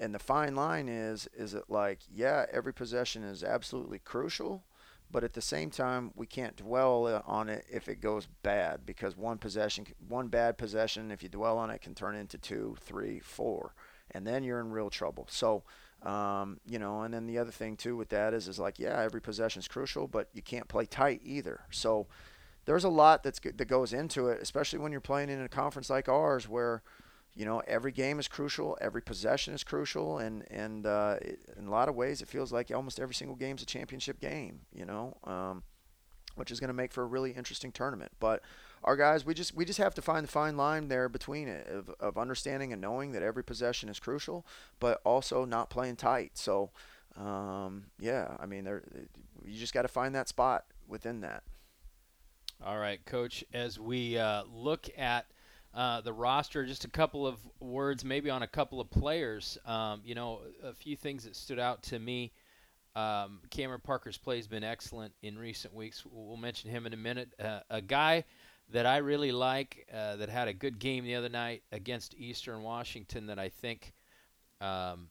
and 0.00 0.14
the 0.14 0.18
fine 0.18 0.54
line 0.54 0.88
is 0.88 1.28
is 1.36 1.54
it 1.54 1.64
like 1.68 2.00
yeah 2.12 2.46
every 2.52 2.72
possession 2.72 3.22
is 3.22 3.42
absolutely 3.42 3.98
crucial 3.98 4.64
but 5.10 5.24
at 5.24 5.32
the 5.32 5.40
same 5.40 5.70
time 5.70 6.12
we 6.14 6.26
can't 6.26 6.56
dwell 6.56 7.22
on 7.26 7.48
it 7.48 7.64
if 7.70 7.88
it 7.88 8.00
goes 8.00 8.28
bad 8.42 8.84
because 8.86 9.16
one 9.16 9.38
possession 9.38 9.86
one 10.06 10.28
bad 10.28 10.56
possession 10.56 11.10
if 11.10 11.22
you 11.22 11.28
dwell 11.28 11.58
on 11.58 11.70
it 11.70 11.80
can 11.80 11.94
turn 11.94 12.14
into 12.14 12.38
two 12.38 12.76
three 12.80 13.18
four 13.20 13.74
and 14.12 14.26
then 14.26 14.44
you're 14.44 14.60
in 14.60 14.70
real 14.70 14.90
trouble 14.90 15.26
so 15.28 15.62
um, 16.02 16.60
you 16.64 16.78
know 16.78 17.02
and 17.02 17.12
then 17.12 17.26
the 17.26 17.38
other 17.38 17.50
thing 17.50 17.76
too 17.76 17.96
with 17.96 18.10
that 18.10 18.32
is 18.32 18.46
is 18.46 18.58
like 18.58 18.78
yeah 18.78 19.00
every 19.02 19.20
possession 19.20 19.60
is 19.60 19.68
crucial 19.68 20.06
but 20.06 20.28
you 20.32 20.42
can't 20.42 20.68
play 20.68 20.86
tight 20.86 21.20
either 21.24 21.60
so 21.70 22.06
there's 22.68 22.84
a 22.84 22.90
lot 22.90 23.22
that's 23.22 23.40
that 23.40 23.64
goes 23.66 23.94
into 23.94 24.28
it, 24.28 24.42
especially 24.42 24.78
when 24.78 24.92
you're 24.92 25.00
playing 25.00 25.30
in 25.30 25.40
a 25.40 25.48
conference 25.48 25.88
like 25.88 26.06
ours, 26.06 26.46
where 26.46 26.82
you 27.34 27.46
know 27.46 27.62
every 27.66 27.92
game 27.92 28.20
is 28.20 28.28
crucial, 28.28 28.76
every 28.78 29.00
possession 29.00 29.54
is 29.54 29.64
crucial, 29.64 30.18
and 30.18 30.44
and 30.50 30.84
uh, 30.84 31.16
it, 31.22 31.40
in 31.56 31.66
a 31.66 31.70
lot 31.70 31.88
of 31.88 31.94
ways, 31.94 32.20
it 32.20 32.28
feels 32.28 32.52
like 32.52 32.70
almost 32.70 33.00
every 33.00 33.14
single 33.14 33.36
game 33.36 33.56
is 33.56 33.62
a 33.62 33.66
championship 33.66 34.20
game. 34.20 34.60
You 34.70 34.84
know, 34.84 35.16
um, 35.24 35.62
which 36.34 36.50
is 36.50 36.60
going 36.60 36.68
to 36.68 36.74
make 36.74 36.92
for 36.92 37.02
a 37.02 37.06
really 37.06 37.30
interesting 37.30 37.72
tournament. 37.72 38.12
But 38.20 38.42
our 38.84 38.96
guys, 38.96 39.24
we 39.24 39.32
just 39.32 39.56
we 39.56 39.64
just 39.64 39.78
have 39.78 39.94
to 39.94 40.02
find 40.02 40.22
the 40.22 40.30
fine 40.30 40.58
line 40.58 40.88
there 40.88 41.08
between 41.08 41.48
it 41.48 41.66
of, 41.68 41.88
of 41.98 42.18
understanding 42.18 42.74
and 42.74 42.82
knowing 42.82 43.12
that 43.12 43.22
every 43.22 43.44
possession 43.44 43.88
is 43.88 43.98
crucial, 43.98 44.46
but 44.78 45.00
also 45.04 45.46
not 45.46 45.70
playing 45.70 45.96
tight. 45.96 46.36
So. 46.36 46.70
Um, 47.16 47.86
yeah, 47.98 48.36
I 48.38 48.46
mean, 48.46 48.62
there, 48.62 48.84
you 49.44 49.58
just 49.58 49.74
got 49.74 49.82
to 49.82 49.88
find 49.88 50.14
that 50.14 50.28
spot 50.28 50.66
within 50.86 51.22
that. 51.22 51.42
All 52.64 52.78
right, 52.78 53.04
Coach. 53.06 53.44
As 53.52 53.78
we 53.78 54.18
uh, 54.18 54.42
look 54.52 54.88
at 54.98 55.26
uh, 55.74 56.00
the 56.00 56.12
roster, 56.12 56.66
just 56.66 56.84
a 56.84 56.88
couple 56.88 57.24
of 57.24 57.38
words, 57.60 58.04
maybe 58.04 58.30
on 58.30 58.42
a 58.42 58.48
couple 58.48 58.80
of 58.80 58.90
players. 58.90 59.56
Um, 59.64 60.00
you 60.04 60.16
know, 60.16 60.40
a 60.64 60.72
few 60.72 60.96
things 60.96 61.22
that 61.24 61.36
stood 61.36 61.60
out 61.60 61.84
to 61.84 61.98
me. 62.00 62.32
Um, 62.96 63.40
Cameron 63.50 63.80
Parker's 63.84 64.18
play 64.18 64.36
has 64.36 64.48
been 64.48 64.64
excellent 64.64 65.12
in 65.22 65.38
recent 65.38 65.72
weeks. 65.72 66.04
We'll 66.10 66.36
mention 66.36 66.68
him 66.68 66.84
in 66.84 66.92
a 66.92 66.96
minute. 66.96 67.28
Uh, 67.38 67.60
a 67.70 67.80
guy 67.80 68.24
that 68.72 68.86
I 68.86 68.96
really 68.98 69.30
like 69.30 69.86
uh, 69.94 70.16
that 70.16 70.28
had 70.28 70.48
a 70.48 70.52
good 70.52 70.80
game 70.80 71.04
the 71.04 71.14
other 71.14 71.28
night 71.28 71.62
against 71.70 72.16
Eastern 72.16 72.64
Washington 72.64 73.26
that 73.28 73.38
I 73.38 73.50
think 73.50 73.92
um, 74.60 75.08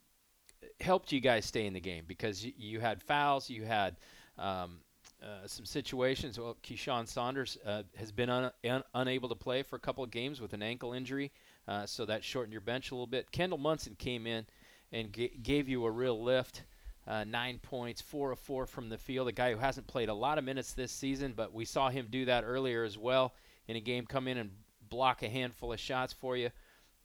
helped 0.81 1.13
you 1.13 1.21
guys 1.21 1.45
stay 1.45 1.65
in 1.65 1.73
the 1.73 1.79
game 1.79 2.03
because 2.07 2.45
you, 2.45 2.81
had 2.81 3.01
fouls, 3.01 3.49
you 3.49 3.63
had 3.63 3.95
um, 4.38 4.79
uh, 5.23 5.47
some 5.47 5.65
situations. 5.65 6.39
Well, 6.39 6.58
Keyshawn 6.63 7.08
Saunders 7.08 7.58
uh, 7.65 7.84
has 7.95 8.12
been 8.12 8.30
un- 8.30 8.51
un- 8.63 8.84
unable 8.93 9.30
to 9.30 9.36
play 9.36 9.63
for 9.63 9.75
a 9.75 9.80
couple 9.80 10.03
of 10.03 10.12
games 10.12 10.39
with 10.39 10.53
an 10.53 10.62
ankle 10.62 10.93
injury, 10.93 11.32
uh, 11.67 11.86
so 11.86 12.06
that 12.06 12.23
shortened 12.23 12.53
your 12.53 12.62
bench 12.62 12.91
a 12.91 12.95
little 12.95 13.08
bit. 13.08 13.32
Kendall 13.32 13.58
Munson 13.58 13.95
came 13.97 14.27
in 14.27 14.45
and 14.91 15.12
g- 15.12 15.38
gave 15.41 15.67
you 15.67 15.86
a 15.86 15.91
real 15.91 16.21
lift. 16.21 16.63
Uh, 17.08 17.23
nine 17.23 17.58
points, 17.60 18.01
four 18.01 18.32
of 18.32 18.39
four 18.39 18.65
from 18.65 18.89
the 18.89 18.97
field. 18.97 19.30
A 19.30 19.32
guy 19.32 19.51
who 19.53 19.58
hasn't 19.58 19.88
played 19.88 20.10
a 20.10 20.13
lot 20.13 20.38
of 20.38 20.43
minutes 20.43 20.73
this 20.73 20.91
season, 20.91 21.34
but 21.36 21.53
we 21.53 21.63
saw 21.63 21.89
him 21.89 22.08
do 22.10 22.25
that 22.25 22.43
earlier 22.43 22.84
as 22.84 22.97
well 22.97 23.34
in 23.67 23.77
a 23.77 23.80
game. 23.80 24.06
Come 24.06 24.27
in 24.27 24.38
and 24.38 24.51
block 24.89 25.23
a 25.23 25.30
handful 25.30 25.71
of 25.71 25.80
shots 25.80 26.12
for 26.12 26.36
you. 26.36 26.49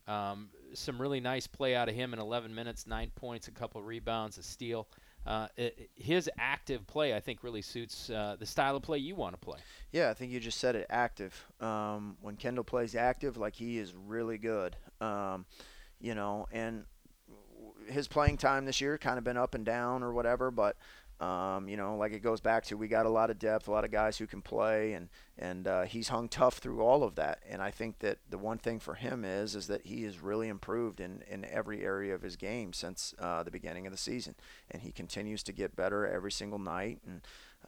Um, 0.08 0.50
some 0.74 1.00
really 1.00 1.20
nice 1.20 1.46
play 1.46 1.76
out 1.76 1.88
of 1.88 1.94
him 1.94 2.12
in 2.12 2.18
11 2.18 2.52
minutes, 2.52 2.86
nine 2.86 3.12
points, 3.14 3.46
a 3.46 3.52
couple 3.52 3.80
rebounds, 3.82 4.38
a 4.38 4.42
steal. 4.42 4.88
Uh, 5.26 5.46
his 5.94 6.28
active 6.38 6.86
play, 6.86 7.14
I 7.14 7.20
think, 7.20 7.44
really 7.44 7.62
suits 7.62 8.10
uh, 8.10 8.36
the 8.38 8.46
style 8.46 8.76
of 8.76 8.82
play 8.82 8.98
you 8.98 9.14
want 9.14 9.34
to 9.34 9.38
play. 9.38 9.58
Yeah, 9.92 10.10
I 10.10 10.14
think 10.14 10.32
you 10.32 10.40
just 10.40 10.58
said 10.58 10.74
it. 10.74 10.86
Active. 10.90 11.46
Um, 11.60 12.16
when 12.20 12.36
Kendall 12.36 12.64
plays 12.64 12.94
active, 12.94 13.36
like 13.36 13.54
he 13.54 13.78
is 13.78 13.94
really 13.94 14.38
good. 14.38 14.76
Um, 15.00 15.46
you 16.00 16.14
know, 16.14 16.48
and 16.50 16.84
his 17.88 18.08
playing 18.08 18.36
time 18.36 18.64
this 18.64 18.80
year 18.80 18.98
kind 18.98 19.18
of 19.18 19.24
been 19.24 19.36
up 19.36 19.54
and 19.54 19.64
down 19.64 20.02
or 20.02 20.12
whatever, 20.12 20.50
but 20.50 20.76
um, 21.22 21.68
you 21.68 21.76
know, 21.76 21.96
like 21.96 22.12
it 22.12 22.18
goes 22.18 22.40
back 22.40 22.64
to 22.64 22.76
we 22.76 22.88
got 22.88 23.06
a 23.06 23.10
lot 23.10 23.30
of 23.30 23.38
depth, 23.38 23.68
a 23.68 23.70
lot 23.70 23.84
of 23.84 23.92
guys 23.92 24.18
who 24.18 24.26
can 24.26 24.42
play, 24.42 24.94
and 24.94 25.08
and 25.38 25.68
uh, 25.68 25.82
he's 25.82 26.08
hung 26.08 26.28
tough 26.28 26.58
through 26.58 26.80
all 26.80 27.04
of 27.04 27.14
that. 27.14 27.38
And 27.48 27.62
I 27.62 27.70
think 27.70 28.00
that 28.00 28.18
the 28.28 28.38
one 28.38 28.58
thing 28.58 28.80
for 28.80 28.94
him 28.94 29.24
is 29.24 29.54
is 29.54 29.68
that 29.68 29.86
he 29.86 30.02
has 30.02 30.20
really 30.20 30.48
improved 30.48 31.00
in 31.00 31.22
in 31.30 31.44
every 31.44 31.84
area 31.84 32.12
of 32.12 32.22
his 32.22 32.34
game 32.34 32.72
since 32.72 33.14
uh, 33.20 33.44
the 33.44 33.52
beginning 33.52 33.86
of 33.86 33.92
the 33.92 33.98
season, 33.98 34.34
and 34.68 34.82
he 34.82 34.90
continues 34.90 35.44
to 35.44 35.52
get 35.52 35.76
better 35.76 36.06
every 36.06 36.32
single 36.32 36.58
night. 36.58 36.98
And 37.06 37.20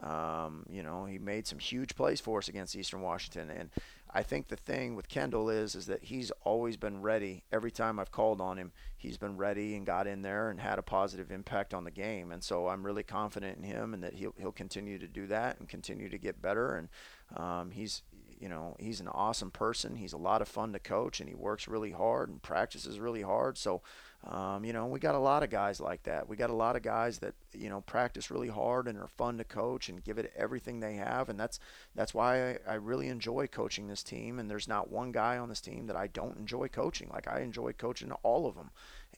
um, 0.03 0.67
you 0.69 0.83
know, 0.83 1.05
he 1.05 1.19
made 1.19 1.47
some 1.47 1.61
huge 1.61 1.95
plays 1.95 2.21
for 2.21 2.39
us 2.39 2.49
against 2.49 2.75
Eastern 2.75 3.03
Washington, 3.03 3.51
and 3.51 3.71
I 4.17 4.23
think 4.23 4.47
the 4.47 4.57
thing 4.57 4.95
with 4.95 5.09
Kendall 5.09 5.51
is 5.51 5.75
is 5.75 5.87
that 5.87 6.05
he's 6.05 6.31
always 6.43 6.77
been 6.77 7.03
ready. 7.03 7.43
Every 7.51 7.73
time 7.73 7.99
I've 7.99 8.13
called 8.13 8.41
on 8.41 8.57
him, 8.57 8.71
he's 8.97 9.19
been 9.19 9.37
ready 9.37 9.75
and 9.75 9.85
got 9.85 10.07
in 10.07 10.23
there 10.23 10.51
and 10.51 10.61
had 10.61 10.79
a 10.79 10.83
positive 10.83 11.33
impact 11.33 11.75
on 11.75 11.83
the 11.83 11.91
game. 11.91 12.31
And 12.31 12.43
so 12.43 12.69
I'm 12.69 12.87
really 12.87 13.03
confident 13.03 13.59
in 13.59 13.65
him 13.65 13.93
and 13.93 14.05
that 14.05 14.15
he'll 14.15 14.35
he'll 14.39 14.53
continue 14.53 14.99
to 14.99 15.09
do 15.09 15.27
that 15.27 15.59
and 15.59 15.69
continue 15.69 16.09
to 16.09 16.19
get 16.19 16.41
better. 16.41 16.77
And 16.77 16.89
um, 17.37 17.73
he's 17.73 18.03
you 18.39 18.49
know 18.49 18.77
he's 18.79 19.01
an 19.01 19.09
awesome 19.09 19.51
person. 19.51 19.97
He's 19.97 20.13
a 20.13 20.19
lot 20.19 20.41
of 20.41 20.49
fun 20.49 20.73
to 20.75 20.79
coach 20.79 21.19
and 21.19 21.29
he 21.29 21.35
works 21.35 21.67
really 21.67 21.91
hard 21.91 22.29
and 22.29 22.41
practices 22.41 23.01
really 23.01 23.23
hard. 23.23 23.59
So 23.59 23.83
um, 24.27 24.65
you 24.65 24.73
know, 24.73 24.87
we 24.87 25.01
got 25.01 25.15
a 25.15 25.19
lot 25.19 25.43
of 25.43 25.51
guys 25.51 25.81
like 25.81 26.03
that. 26.05 26.29
We 26.29 26.37
got 26.37 26.49
a 26.49 26.55
lot 26.55 26.77
of 26.77 26.83
guys 26.83 27.19
that 27.19 27.35
you 27.53 27.69
know 27.69 27.83
practice 27.83 28.31
really 28.31 28.49
hard 28.49 28.89
and 28.89 28.99
are 28.99 29.09
fun 29.09 29.37
to 29.39 29.45
coach 29.45 29.89
and 29.89 30.03
give 30.03 30.19
it 30.19 30.33
everything 30.37 30.81
they 30.81 30.95
have, 30.95 31.29
and 31.29 31.39
that's 31.39 31.59
that's 31.95 32.15
why 32.15 32.53
I, 32.53 32.59
I 32.69 32.75
really 32.75 33.09
enjoy 33.09 33.47
coaching 33.49 33.87
this 33.87 34.03
team. 34.03 34.39
And 34.39 34.51
there's 34.51 34.69
not 34.69 34.91
one 34.91 35.13
guy 35.13 35.37
on 35.37 35.49
this 35.51 35.61
team 35.61 35.87
that 35.89 35.97
I 35.97 36.07
don't 36.07 36.39
enjoy 36.39 36.69
coaching. 36.69 37.11
Like 37.13 37.29
I 37.29 37.41
enjoy 37.41 37.73
coaching 37.73 38.13
all 38.23 38.47
of 38.47 38.55
them, 38.55 38.71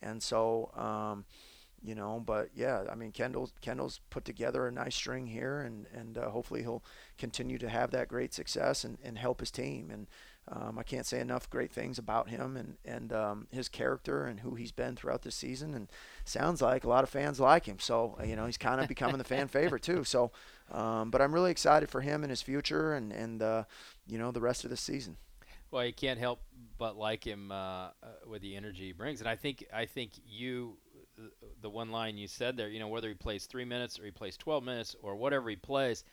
and 0.02 0.22
so. 0.22 0.70
Um, 0.74 1.24
you 1.84 1.94
know, 1.94 2.20
but 2.24 2.48
yeah, 2.54 2.84
I 2.90 2.96
mean, 2.96 3.12
Kendall 3.12 3.50
Kendall's 3.60 4.00
put 4.10 4.24
together 4.24 4.66
a 4.66 4.72
nice 4.72 4.96
string 4.96 5.26
here, 5.26 5.60
and 5.60 5.86
and 5.94 6.18
uh, 6.18 6.30
hopefully 6.30 6.62
he'll 6.62 6.82
continue 7.16 7.58
to 7.58 7.68
have 7.68 7.90
that 7.92 8.08
great 8.08 8.34
success 8.34 8.82
and, 8.82 8.98
and 9.04 9.18
help 9.18 9.38
his 9.38 9.52
team. 9.52 9.90
And 9.92 10.08
um, 10.48 10.78
I 10.78 10.85
can't 10.85 11.06
say 11.06 11.18
enough 11.18 11.50
great 11.50 11.72
things 11.72 11.98
about 11.98 12.28
him 12.28 12.56
and 12.56 12.76
and 12.85 13.12
um, 13.12 13.46
his 13.50 13.68
character 13.68 14.26
and 14.26 14.40
who 14.40 14.54
he's 14.54 14.70
been 14.70 14.94
throughout 14.94 15.22
the 15.22 15.32
season. 15.32 15.74
And 15.74 15.90
sounds 16.24 16.62
like 16.62 16.85
a 16.85 16.88
lot 16.88 17.02
of 17.02 17.11
fans 17.11 17.40
like 17.40 17.66
him. 17.66 17.78
So 17.80 18.16
you 18.24 18.37
know 18.37 18.46
he's 18.46 18.59
kind 18.59 18.80
of 18.80 18.88
becoming 18.88 19.18
the 19.18 19.24
fan 19.24 19.48
favorite 19.48 19.82
too. 19.82 20.04
So, 20.04 20.30
um, 20.70 21.11
but 21.11 21.20
I'm 21.20 21.35
really 21.35 21.50
excited 21.50 21.90
for 21.90 22.00
him 22.00 22.22
and 22.22 22.30
his 22.30 22.42
future 22.42 22.94
and 22.94 23.12
and 23.12 23.42
uh, 23.42 23.64
you 24.06 24.18
know 24.18 24.30
the 24.30 24.40
rest 24.40 24.64
of 24.64 24.70
the 24.70 24.76
season. 24.76 25.16
Well, 25.72 25.85
you 25.85 25.92
can't 25.92 26.18
help 26.18 26.40
but 26.78 26.96
like 26.96 27.26
him 27.26 27.50
uh, 27.50 27.54
uh, 27.54 27.90
with 28.26 28.40
the 28.40 28.54
energy 28.54 28.87
he 28.87 28.92
brings, 28.92 29.20
and 29.20 29.28
I 29.28 29.35
think 29.35 29.64
I 29.74 29.87
think 29.87 30.12
you 30.24 30.76
the 31.61 31.70
one 31.70 31.90
line 31.90 32.18
you 32.18 32.28
said 32.28 32.56
there, 32.56 32.68
you 32.68 32.78
know, 32.78 32.88
whether 32.88 33.09
he 33.09 33.14
plays 33.14 33.46
three 33.46 33.64
minutes 33.64 33.98
or 33.98 34.04
he 34.04 34.11
plays 34.11 34.37
12 34.37 34.62
minutes 34.62 34.94
or 35.02 35.16
whatever 35.16 35.48
he 35.48 35.56
plays, 35.56 36.04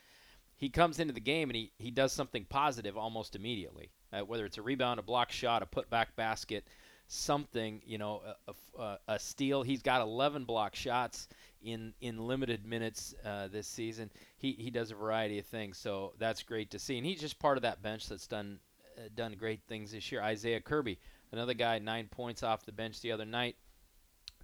he 0.56 0.69
comes 0.69 1.00
into 1.00 1.13
the 1.13 1.19
game 1.19 1.50
and 1.50 1.58
he, 1.58 1.72
he 1.78 1.91
does 1.91 2.13
something 2.13 2.46
positive 2.50 2.98
almost 2.98 3.36
immediately 3.36 3.91
uh, 4.13 4.21
whether 4.21 4.45
it's 4.45 4.58
a 4.58 4.62
rebound, 4.62 4.99
a 4.99 5.04
block 5.04 5.32
shot, 5.32 5.63
a 5.63 5.65
putback 5.65 6.08
basket, 6.15 6.65
something, 7.08 7.82
you 7.86 7.97
know, 7.97 8.21
a, 8.47 8.82
a, 8.82 8.99
a, 9.08 9.19
steal. 9.19 9.63
He's 9.63 9.82
got 9.82 10.02
11 10.02 10.45
block 10.45 10.76
shots 10.76 11.28
in 11.63 11.93
in 12.02 12.17
limited 12.17 12.65
minutes 12.65 13.13
uh, 13.26 13.47
this 13.47 13.67
season. 13.67 14.10
He 14.38 14.54
he 14.54 14.69
does 14.69 14.91
a 14.91 14.95
variety 14.95 15.39
of 15.39 15.45
things, 15.45 15.78
so 15.78 16.13
that's 16.19 16.43
great 16.43 16.71
to 16.71 16.80
see. 16.80 16.97
And 16.97 17.06
he's 17.06 17.19
just 17.19 17.39
part 17.39 17.58
of 17.58 17.63
that 17.63 17.82
bench 17.82 18.08
that's 18.08 18.28
done 18.28 18.60
uh, 18.97 19.10
done 19.15 19.36
great 19.38 19.62
things 19.67 19.91
this 19.91 20.12
year. 20.12 20.21
Isaiah 20.21 20.62
Kirby, 20.62 20.99
another 21.32 21.54
guy, 21.54 21.80
nine 21.80 22.08
points 22.10 22.43
off 22.43 22.65
the 22.65 22.71
bench 22.71 23.02
the 23.02 23.12
other 23.12 23.26
night. 23.26 23.56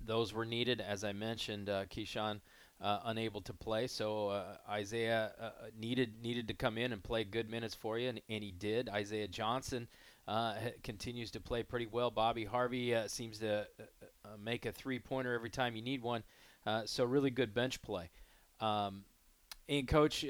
Those 0.05 0.33
were 0.33 0.45
needed, 0.45 0.81
as 0.81 1.03
I 1.03 1.11
mentioned. 1.11 1.69
Uh, 1.69 1.85
Keyshawn 1.85 2.39
uh, 2.81 2.99
unable 3.05 3.41
to 3.41 3.53
play. 3.53 3.87
So 3.87 4.29
uh, 4.29 4.43
Isaiah 4.69 5.31
uh, 5.39 5.49
needed 5.77 6.21
needed 6.21 6.47
to 6.47 6.53
come 6.53 6.77
in 6.77 6.93
and 6.93 7.03
play 7.03 7.23
good 7.23 7.49
minutes 7.49 7.75
for 7.75 7.97
you, 7.97 8.09
and, 8.09 8.21
and 8.29 8.43
he 8.43 8.51
did. 8.51 8.89
Isaiah 8.89 9.27
Johnson 9.27 9.87
uh, 10.27 10.55
continues 10.83 11.31
to 11.31 11.39
play 11.39 11.63
pretty 11.63 11.87
well. 11.87 12.11
Bobby 12.11 12.45
Harvey 12.45 12.95
uh, 12.95 13.07
seems 13.07 13.39
to 13.39 13.67
uh, 13.79 14.27
make 14.41 14.65
a 14.65 14.71
three 14.71 14.99
pointer 14.99 15.33
every 15.33 15.49
time 15.49 15.75
you 15.75 15.81
need 15.81 16.01
one. 16.01 16.23
so 16.85 17.03
really 17.03 17.31
good 17.31 17.53
bench 17.53 17.81
play. 17.81 18.09
Um, 18.59 19.03
and 19.67 19.87
coach. 19.87 20.25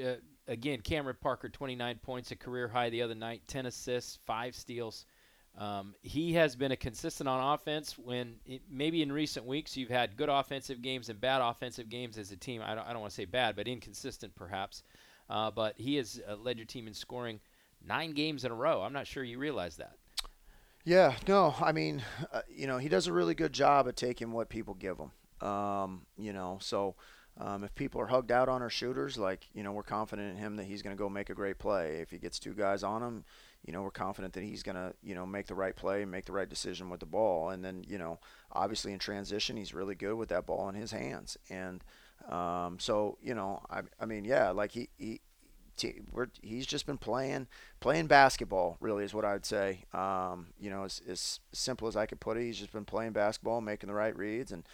Again, 0.48 0.80
Cameron 0.80 1.16
Parker, 1.20 1.48
29 1.48 2.00
points, 2.02 2.32
a 2.32 2.36
career 2.36 2.66
high 2.66 2.90
the 2.90 3.02
other 3.02 3.14
night, 3.14 3.42
10 3.46 3.66
assists, 3.66 4.18
five 4.26 4.56
steals. 4.56 5.06
Um, 5.58 5.94
he 6.02 6.32
has 6.34 6.56
been 6.56 6.72
a 6.72 6.76
consistent 6.76 7.28
on 7.28 7.54
offense 7.54 7.98
when 7.98 8.36
it, 8.46 8.62
maybe 8.70 9.02
in 9.02 9.12
recent 9.12 9.44
weeks 9.44 9.76
you've 9.76 9.90
had 9.90 10.16
good 10.16 10.28
offensive 10.28 10.80
games 10.80 11.08
and 11.08 11.20
bad 11.20 11.42
offensive 11.42 11.88
games 11.88 12.16
as 12.16 12.30
a 12.30 12.36
team. 12.36 12.62
I 12.64 12.74
don't, 12.74 12.86
I 12.86 12.92
don't 12.92 13.00
want 13.00 13.10
to 13.10 13.16
say 13.16 13.24
bad, 13.24 13.56
but 13.56 13.68
inconsistent 13.68 14.34
perhaps. 14.34 14.82
Uh, 15.28 15.50
but 15.50 15.74
he 15.76 15.96
has 15.96 16.20
uh, 16.28 16.36
led 16.36 16.56
your 16.56 16.66
team 16.66 16.86
in 16.86 16.94
scoring 16.94 17.40
nine 17.86 18.12
games 18.12 18.44
in 18.44 18.50
a 18.50 18.54
row. 18.54 18.82
I'm 18.82 18.92
not 18.92 19.06
sure 19.06 19.22
you 19.22 19.38
realize 19.38 19.76
that. 19.76 19.92
Yeah, 20.84 21.14
no, 21.28 21.54
I 21.60 21.72
mean, 21.72 22.02
uh, 22.32 22.40
you 22.48 22.66
know, 22.66 22.78
he 22.78 22.88
does 22.88 23.06
a 23.06 23.12
really 23.12 23.34
good 23.34 23.52
job 23.52 23.86
at 23.86 23.96
taking 23.96 24.32
what 24.32 24.48
people 24.48 24.74
give 24.74 24.98
him. 24.98 25.46
Um, 25.46 26.06
you 26.16 26.32
know, 26.32 26.58
so 26.60 26.94
um, 27.38 27.64
if 27.64 27.74
people 27.74 28.00
are 28.00 28.06
hugged 28.06 28.32
out 28.32 28.48
on 28.48 28.62
our 28.62 28.70
shooters, 28.70 29.18
like, 29.18 29.46
you 29.52 29.62
know, 29.62 29.72
we're 29.72 29.82
confident 29.82 30.30
in 30.30 30.36
him 30.36 30.56
that 30.56 30.64
he's 30.64 30.82
going 30.82 30.96
to 30.96 30.98
go 30.98 31.08
make 31.08 31.30
a 31.30 31.34
great 31.34 31.58
play. 31.58 31.98
If 32.00 32.10
he 32.10 32.18
gets 32.18 32.38
two 32.38 32.54
guys 32.54 32.82
on 32.82 33.02
him, 33.02 33.24
you 33.64 33.72
know, 33.72 33.82
we're 33.82 33.90
confident 33.90 34.32
that 34.34 34.42
he's 34.42 34.62
going 34.62 34.76
to, 34.76 34.94
you 35.02 35.14
know, 35.14 35.26
make 35.26 35.46
the 35.46 35.54
right 35.54 35.76
play 35.76 36.02
and 36.02 36.10
make 36.10 36.24
the 36.24 36.32
right 36.32 36.48
decision 36.48 36.88
with 36.88 37.00
the 37.00 37.06
ball. 37.06 37.50
And 37.50 37.64
then, 37.64 37.84
you 37.86 37.98
know, 37.98 38.18
obviously 38.52 38.92
in 38.92 38.98
transition, 38.98 39.56
he's 39.56 39.74
really 39.74 39.94
good 39.94 40.14
with 40.14 40.30
that 40.30 40.46
ball 40.46 40.68
in 40.68 40.74
his 40.74 40.92
hands. 40.92 41.36
And 41.50 41.84
um, 42.28 42.78
so, 42.78 43.18
you 43.22 43.34
know, 43.34 43.62
I, 43.70 43.82
I 44.00 44.06
mean, 44.06 44.24
yeah, 44.24 44.50
like 44.50 44.72
he, 44.72 44.88
he 44.96 45.20
we're, 46.10 46.26
he's 46.42 46.66
just 46.66 46.86
been 46.86 46.98
playing 46.98 47.46
playing 47.80 48.06
basketball 48.06 48.76
really 48.80 49.04
is 49.04 49.14
what 49.14 49.24
I 49.24 49.32
would 49.32 49.46
say 49.46 49.84
um, 49.94 50.48
you 50.58 50.68
know 50.70 50.84
as, 50.84 51.00
as 51.08 51.40
simple 51.52 51.88
as 51.88 51.96
I 51.96 52.06
could 52.06 52.20
put 52.20 52.36
it 52.36 52.44
he's 52.44 52.58
just 52.58 52.72
been 52.72 52.84
playing 52.84 53.12
basketball 53.12 53.60
making 53.60 53.88
the 53.88 53.94
right 53.94 54.14
reads 54.16 54.52
and 54.52 54.64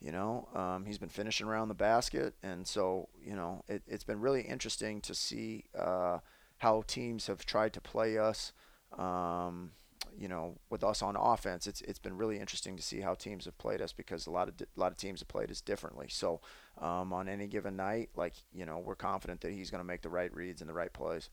you 0.00 0.10
know 0.10 0.48
um, 0.54 0.86
he's 0.86 0.98
been 0.98 1.08
finishing 1.08 1.46
around 1.46 1.68
the 1.68 1.74
basket 1.74 2.34
and 2.42 2.66
so 2.66 3.08
you 3.22 3.36
know 3.36 3.62
it, 3.68 3.82
has 3.90 4.04
been 4.04 4.20
really 4.20 4.42
interesting 4.42 5.00
to 5.02 5.14
see 5.14 5.64
uh, 5.78 6.18
how 6.58 6.82
teams 6.86 7.26
have 7.26 7.44
tried 7.44 7.72
to 7.74 7.80
play 7.80 8.18
us. 8.18 8.52
Um, 8.96 9.72
you 10.16 10.28
know, 10.28 10.56
with 10.70 10.84
us 10.84 11.02
on 11.02 11.16
offense, 11.16 11.66
it's 11.66 11.80
it's 11.82 11.98
been 11.98 12.16
really 12.16 12.38
interesting 12.38 12.76
to 12.76 12.82
see 12.82 13.00
how 13.00 13.14
teams 13.14 13.46
have 13.46 13.58
played 13.58 13.80
us 13.80 13.92
because 13.92 14.26
a 14.26 14.30
lot 14.30 14.48
of 14.48 14.54
a 14.60 14.80
lot 14.80 14.92
of 14.92 14.98
teams 14.98 15.20
have 15.20 15.28
played 15.28 15.50
us 15.50 15.60
differently. 15.60 16.06
So, 16.08 16.40
um, 16.78 17.12
on 17.12 17.28
any 17.28 17.48
given 17.48 17.76
night, 17.76 18.10
like 18.14 18.34
you 18.52 18.64
know, 18.64 18.78
we're 18.78 18.94
confident 18.94 19.40
that 19.40 19.52
he's 19.52 19.70
going 19.70 19.80
to 19.80 19.86
make 19.86 20.02
the 20.02 20.08
right 20.08 20.32
reads 20.32 20.60
and 20.60 20.70
the 20.70 20.74
right 20.74 20.92
plays. 20.92 21.30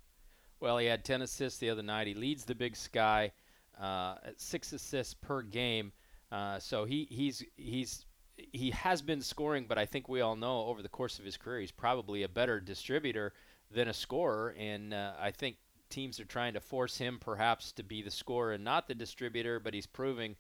Well, 0.60 0.78
he 0.78 0.86
had 0.86 1.04
10 1.04 1.24
assists 1.24 1.60
the 1.60 1.72
other 1.72 1.82
night. 1.82 2.06
He 2.06 2.14
leads 2.14 2.46
the 2.46 2.54
Big 2.54 2.76
Sky 2.76 3.32
uh, 3.80 4.16
at 4.24 4.40
six 4.40 4.72
assists 4.74 5.16
per 5.16 5.42
game. 5.42 5.92
Uh, 6.32 6.60
so 6.60 6.86
he 6.86 7.08
he's 7.10 7.44
he's 7.58 8.06
he 8.36 8.72
has 8.72 9.02
been 9.02 9.22
scoring, 9.22 9.66
but 9.68 9.78
I 9.78 9.86
think 9.86 10.08
we 10.08 10.22
all 10.22 10.36
know 10.36 10.66
over 10.66 10.82
the 10.82 10.90
course 10.90 11.20
of 11.20 11.26
his 11.26 11.38
career 11.38 11.60
he's 11.60 11.72
probably 11.72 12.24
a 12.24 12.30
better 12.30 12.60
distributor 12.60 13.34
than 13.74 13.88
a 13.88 13.94
scorer. 13.94 14.56
And 14.58 14.94
uh, 14.94 15.14
I 15.20 15.32
think 15.32 15.58
teams 15.90 16.20
are 16.20 16.26
trying 16.26 16.54
to 16.54 16.62
force 16.62 16.98
him 16.98 17.20
perhaps 17.20 17.72
to 17.74 17.84
be 17.84 18.02
the 18.02 18.12
scorer 18.12 18.54
and 18.54 18.64
not 18.64 18.88
the 18.88 18.96
distributor, 18.96 19.60
but 19.60 19.74
he's 19.74 19.88
proving 19.88 20.36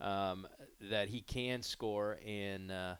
um, 0.00 0.46
that 0.90 1.08
he 1.08 1.20
can 1.20 1.62
score. 1.62 2.18
And 2.26 2.70
uh, 2.70 2.94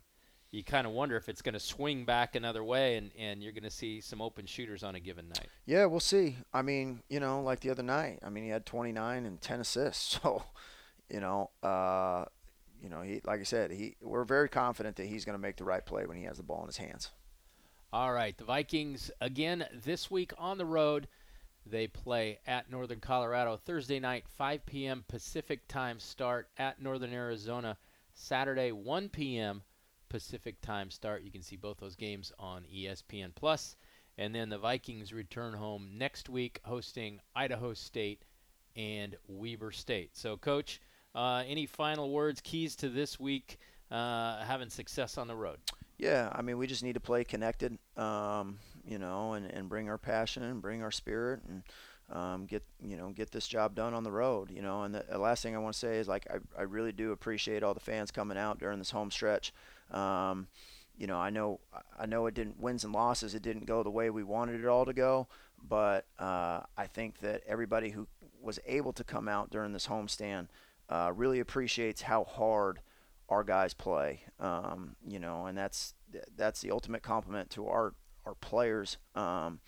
you 0.50 0.62
kind 0.62 0.86
of 0.86 0.92
wonder 0.92 1.16
if 1.16 1.28
it's 1.28 1.42
going 1.42 1.54
to 1.54 1.60
swing 1.60 2.04
back 2.04 2.34
another 2.34 2.62
way 2.62 2.96
and, 2.96 3.10
and 3.18 3.42
you're 3.42 3.52
going 3.52 3.62
to 3.64 3.70
see 3.70 4.00
some 4.00 4.20
open 4.20 4.46
shooters 4.46 4.82
on 4.82 4.94
a 4.94 5.00
given 5.00 5.28
night. 5.28 5.48
Yeah, 5.66 5.86
we'll 5.86 6.00
see. 6.00 6.36
I 6.52 6.62
mean, 6.62 7.02
you 7.08 7.20
know, 7.20 7.42
like 7.42 7.60
the 7.60 7.70
other 7.70 7.82
night, 7.82 8.18
I 8.24 8.28
mean, 8.30 8.44
he 8.44 8.50
had 8.50 8.66
29 8.66 9.26
and 9.26 9.40
10 9.40 9.60
assists. 9.60 10.18
So, 10.22 10.44
you 11.08 11.20
know, 11.20 11.50
uh, 11.62 12.24
you 12.82 12.88
know, 12.88 13.02
he 13.02 13.20
like 13.24 13.40
I 13.40 13.44
said, 13.44 13.70
he 13.70 13.96
we're 14.00 14.24
very 14.24 14.48
confident 14.48 14.96
that 14.96 15.06
he's 15.06 15.24
going 15.24 15.34
to 15.34 15.42
make 15.42 15.56
the 15.56 15.64
right 15.64 15.84
play 15.84 16.06
when 16.06 16.16
he 16.16 16.24
has 16.24 16.38
the 16.38 16.42
ball 16.42 16.62
in 16.62 16.66
his 16.66 16.78
hands. 16.78 17.10
All 17.94 18.10
right, 18.10 18.34
the 18.38 18.44
Vikings 18.44 19.10
again 19.20 19.66
this 19.84 20.10
week 20.10 20.32
on 20.38 20.56
the 20.56 20.64
road. 20.64 21.08
They 21.66 21.88
play 21.88 22.38
at 22.46 22.70
Northern 22.70 23.00
Colorado 23.00 23.58
Thursday 23.58 24.00
night, 24.00 24.24
5 24.26 24.64
p.m. 24.64 25.04
Pacific 25.08 25.68
time 25.68 26.00
start 26.00 26.48
at 26.56 26.80
Northern 26.80 27.12
Arizona 27.12 27.76
Saturday, 28.14 28.72
1 28.72 29.10
p.m. 29.10 29.60
Pacific 30.08 30.58
time 30.62 30.90
start. 30.90 31.22
You 31.22 31.30
can 31.30 31.42
see 31.42 31.56
both 31.56 31.80
those 31.80 31.94
games 31.94 32.32
on 32.38 32.64
ESPN 32.74 33.34
Plus. 33.34 33.76
And 34.16 34.34
then 34.34 34.48
the 34.48 34.56
Vikings 34.56 35.12
return 35.12 35.52
home 35.52 35.90
next 35.92 36.30
week, 36.30 36.60
hosting 36.64 37.20
Idaho 37.36 37.74
State 37.74 38.24
and 38.74 39.16
Weber 39.28 39.70
State. 39.70 40.16
So, 40.16 40.38
Coach, 40.38 40.80
uh, 41.14 41.44
any 41.46 41.66
final 41.66 42.10
words, 42.10 42.40
keys 42.40 42.74
to 42.76 42.88
this 42.88 43.20
week 43.20 43.58
uh, 43.90 44.42
having 44.44 44.70
success 44.70 45.18
on 45.18 45.28
the 45.28 45.36
road? 45.36 45.58
Yeah, 45.98 46.30
I 46.32 46.42
mean, 46.42 46.58
we 46.58 46.66
just 46.66 46.82
need 46.82 46.94
to 46.94 47.00
play 47.00 47.24
connected, 47.24 47.78
um, 47.96 48.58
you 48.84 48.98
know, 48.98 49.34
and, 49.34 49.46
and 49.46 49.68
bring 49.68 49.88
our 49.88 49.98
passion 49.98 50.42
and 50.42 50.60
bring 50.60 50.82
our 50.82 50.90
spirit 50.90 51.40
and 51.48 51.62
um, 52.10 52.44
get 52.46 52.62
you 52.82 52.96
know 52.96 53.10
get 53.10 53.30
this 53.30 53.46
job 53.46 53.74
done 53.74 53.94
on 53.94 54.02
the 54.02 54.10
road, 54.10 54.50
you 54.50 54.62
know. 54.62 54.82
And 54.82 54.94
the, 54.94 55.04
the 55.08 55.18
last 55.18 55.42
thing 55.42 55.54
I 55.54 55.58
want 55.58 55.74
to 55.74 55.78
say 55.78 55.98
is 55.98 56.08
like 56.08 56.26
I, 56.30 56.38
I 56.58 56.62
really 56.62 56.92
do 56.92 57.12
appreciate 57.12 57.62
all 57.62 57.74
the 57.74 57.80
fans 57.80 58.10
coming 58.10 58.36
out 58.36 58.58
during 58.58 58.78
this 58.78 58.90
home 58.90 59.10
stretch. 59.10 59.52
Um, 59.90 60.48
you 60.98 61.06
know, 61.06 61.18
I 61.18 61.30
know 61.30 61.60
I 61.98 62.06
know 62.06 62.26
it 62.26 62.34
didn't 62.34 62.60
wins 62.60 62.84
and 62.84 62.92
losses. 62.92 63.34
It 63.34 63.42
didn't 63.42 63.66
go 63.66 63.82
the 63.82 63.90
way 63.90 64.10
we 64.10 64.24
wanted 64.24 64.60
it 64.60 64.66
all 64.66 64.84
to 64.84 64.92
go, 64.92 65.28
but 65.68 66.06
uh, 66.18 66.60
I 66.76 66.86
think 66.86 67.20
that 67.20 67.42
everybody 67.46 67.90
who 67.90 68.08
was 68.40 68.58
able 68.66 68.92
to 68.94 69.04
come 69.04 69.28
out 69.28 69.50
during 69.50 69.72
this 69.72 69.86
homestand 69.86 70.48
uh, 70.88 71.12
really 71.14 71.38
appreciates 71.38 72.02
how 72.02 72.24
hard 72.24 72.80
our 73.28 73.44
guys 73.44 73.74
play. 73.74 74.20
Um, 74.40 74.96
you 75.06 75.18
know, 75.18 75.46
and 75.46 75.56
that's 75.56 75.94
that's 76.36 76.60
the 76.60 76.70
ultimate 76.70 77.02
compliment 77.02 77.50
to 77.50 77.66
our 77.68 77.94
our 78.24 78.34
players. 78.34 78.98
Um, 79.14 79.60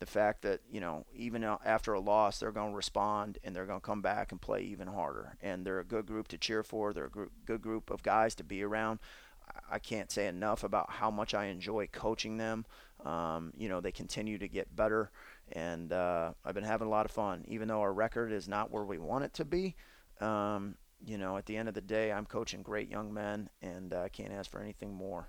the 0.00 0.06
fact 0.06 0.42
that 0.42 0.60
you 0.70 0.80
know 0.80 1.06
even 1.14 1.44
after 1.44 1.94
a 1.94 2.00
loss 2.00 2.40
they're 2.40 2.52
going 2.52 2.70
to 2.70 2.76
respond 2.76 3.38
and 3.44 3.54
they're 3.54 3.64
going 3.64 3.80
to 3.80 3.86
come 3.86 4.02
back 4.02 4.32
and 4.32 4.40
play 4.40 4.60
even 4.60 4.88
harder 4.88 5.36
and 5.40 5.64
they're 5.64 5.80
a 5.80 5.84
good 5.84 6.04
group 6.04 6.28
to 6.28 6.36
cheer 6.36 6.62
for 6.62 6.92
they're 6.92 7.06
a 7.06 7.10
gr- 7.10 7.24
good 7.46 7.62
group 7.62 7.90
of 7.90 8.02
guys 8.02 8.34
to 8.34 8.44
be 8.44 8.62
around 8.62 8.98
I 9.70 9.78
can't 9.78 10.10
say 10.10 10.26
enough 10.26 10.64
about 10.64 10.90
how 10.90 11.10
much 11.10 11.34
I 11.34 11.46
enjoy 11.46 11.88
coaching 11.88 12.36
them. 12.36 12.64
Um, 13.04 13.52
you 13.56 13.68
know, 13.68 13.80
they 13.80 13.92
continue 13.92 14.38
to 14.38 14.48
get 14.48 14.74
better, 14.74 15.10
and 15.52 15.92
uh, 15.92 16.32
I've 16.44 16.54
been 16.54 16.64
having 16.64 16.86
a 16.86 16.90
lot 16.90 17.04
of 17.04 17.12
fun. 17.12 17.44
Even 17.48 17.68
though 17.68 17.80
our 17.80 17.92
record 17.92 18.32
is 18.32 18.48
not 18.48 18.70
where 18.70 18.84
we 18.84 18.98
want 18.98 19.24
it 19.24 19.34
to 19.34 19.44
be, 19.44 19.76
um, 20.20 20.76
you 21.04 21.18
know, 21.18 21.36
at 21.36 21.46
the 21.46 21.56
end 21.56 21.68
of 21.68 21.74
the 21.74 21.80
day, 21.80 22.12
I'm 22.12 22.26
coaching 22.26 22.62
great 22.62 22.90
young 22.90 23.12
men, 23.12 23.48
and 23.62 23.92
I 23.94 24.06
uh, 24.06 24.08
can't 24.08 24.32
ask 24.32 24.50
for 24.50 24.60
anything 24.60 24.94
more. 24.94 25.28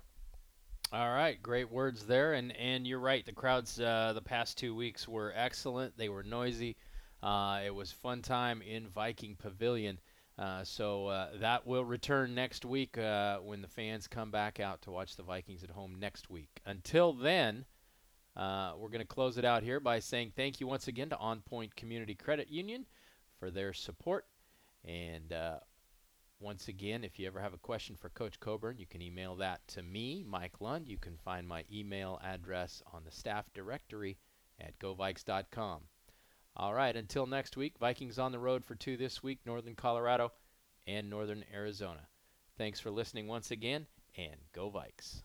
All 0.92 1.10
right, 1.10 1.42
great 1.42 1.70
words 1.70 2.06
there, 2.06 2.34
and 2.34 2.56
and 2.56 2.86
you're 2.86 3.00
right. 3.00 3.26
The 3.26 3.32
crowds 3.32 3.80
uh, 3.80 4.12
the 4.14 4.22
past 4.22 4.56
two 4.56 4.74
weeks 4.74 5.08
were 5.08 5.32
excellent. 5.34 5.96
They 5.96 6.08
were 6.08 6.22
noisy. 6.22 6.76
Uh, 7.22 7.60
it 7.64 7.74
was 7.74 7.90
fun 7.90 8.22
time 8.22 8.62
in 8.62 8.88
Viking 8.88 9.34
Pavilion. 9.36 9.98
Uh, 10.38 10.62
so 10.62 11.06
uh, 11.06 11.28
that 11.40 11.66
will 11.66 11.84
return 11.84 12.34
next 12.34 12.64
week 12.64 12.98
uh, 12.98 13.38
when 13.38 13.62
the 13.62 13.68
fans 13.68 14.06
come 14.06 14.30
back 14.30 14.60
out 14.60 14.82
to 14.82 14.90
watch 14.90 15.16
the 15.16 15.22
Vikings 15.22 15.64
at 15.64 15.70
home 15.70 15.96
next 15.98 16.28
week. 16.28 16.60
Until 16.66 17.14
then, 17.14 17.64
uh, 18.36 18.74
we're 18.76 18.90
going 18.90 19.00
to 19.00 19.06
close 19.06 19.38
it 19.38 19.44
out 19.44 19.62
here 19.62 19.80
by 19.80 19.98
saying 19.98 20.32
thank 20.36 20.60
you 20.60 20.66
once 20.66 20.88
again 20.88 21.08
to 21.08 21.16
On 21.16 21.40
Point 21.40 21.74
Community 21.74 22.14
Credit 22.14 22.48
Union 22.50 22.84
for 23.40 23.50
their 23.50 23.72
support. 23.72 24.26
And 24.86 25.32
uh, 25.32 25.58
once 26.38 26.68
again, 26.68 27.02
if 27.02 27.18
you 27.18 27.26
ever 27.26 27.40
have 27.40 27.54
a 27.54 27.58
question 27.58 27.96
for 27.96 28.08
Coach 28.10 28.38
Coburn, 28.38 28.78
you 28.78 28.86
can 28.86 29.02
email 29.02 29.36
that 29.36 29.66
to 29.68 29.82
me, 29.82 30.24
Mike 30.26 30.60
Lund. 30.60 30.88
You 30.88 30.98
can 30.98 31.16
find 31.16 31.46
my 31.46 31.64
email 31.72 32.20
address 32.22 32.82
on 32.92 33.02
the 33.04 33.10
staff 33.10 33.52
directory 33.52 34.18
at 34.60 34.78
govikes.com. 34.78 35.82
All 36.56 36.72
right, 36.72 36.96
until 36.96 37.26
next 37.26 37.56
week, 37.56 37.78
Vikings 37.78 38.18
on 38.18 38.32
the 38.32 38.38
road 38.38 38.64
for 38.64 38.74
two 38.74 38.96
this 38.96 39.22
week, 39.22 39.40
Northern 39.44 39.74
Colorado 39.74 40.32
and 40.86 41.10
Northern 41.10 41.44
Arizona. 41.52 42.06
Thanks 42.56 42.80
for 42.80 42.90
listening 42.90 43.26
once 43.26 43.50
again, 43.50 43.86
and 44.16 44.36
go 44.54 44.70
Vikes. 44.70 45.22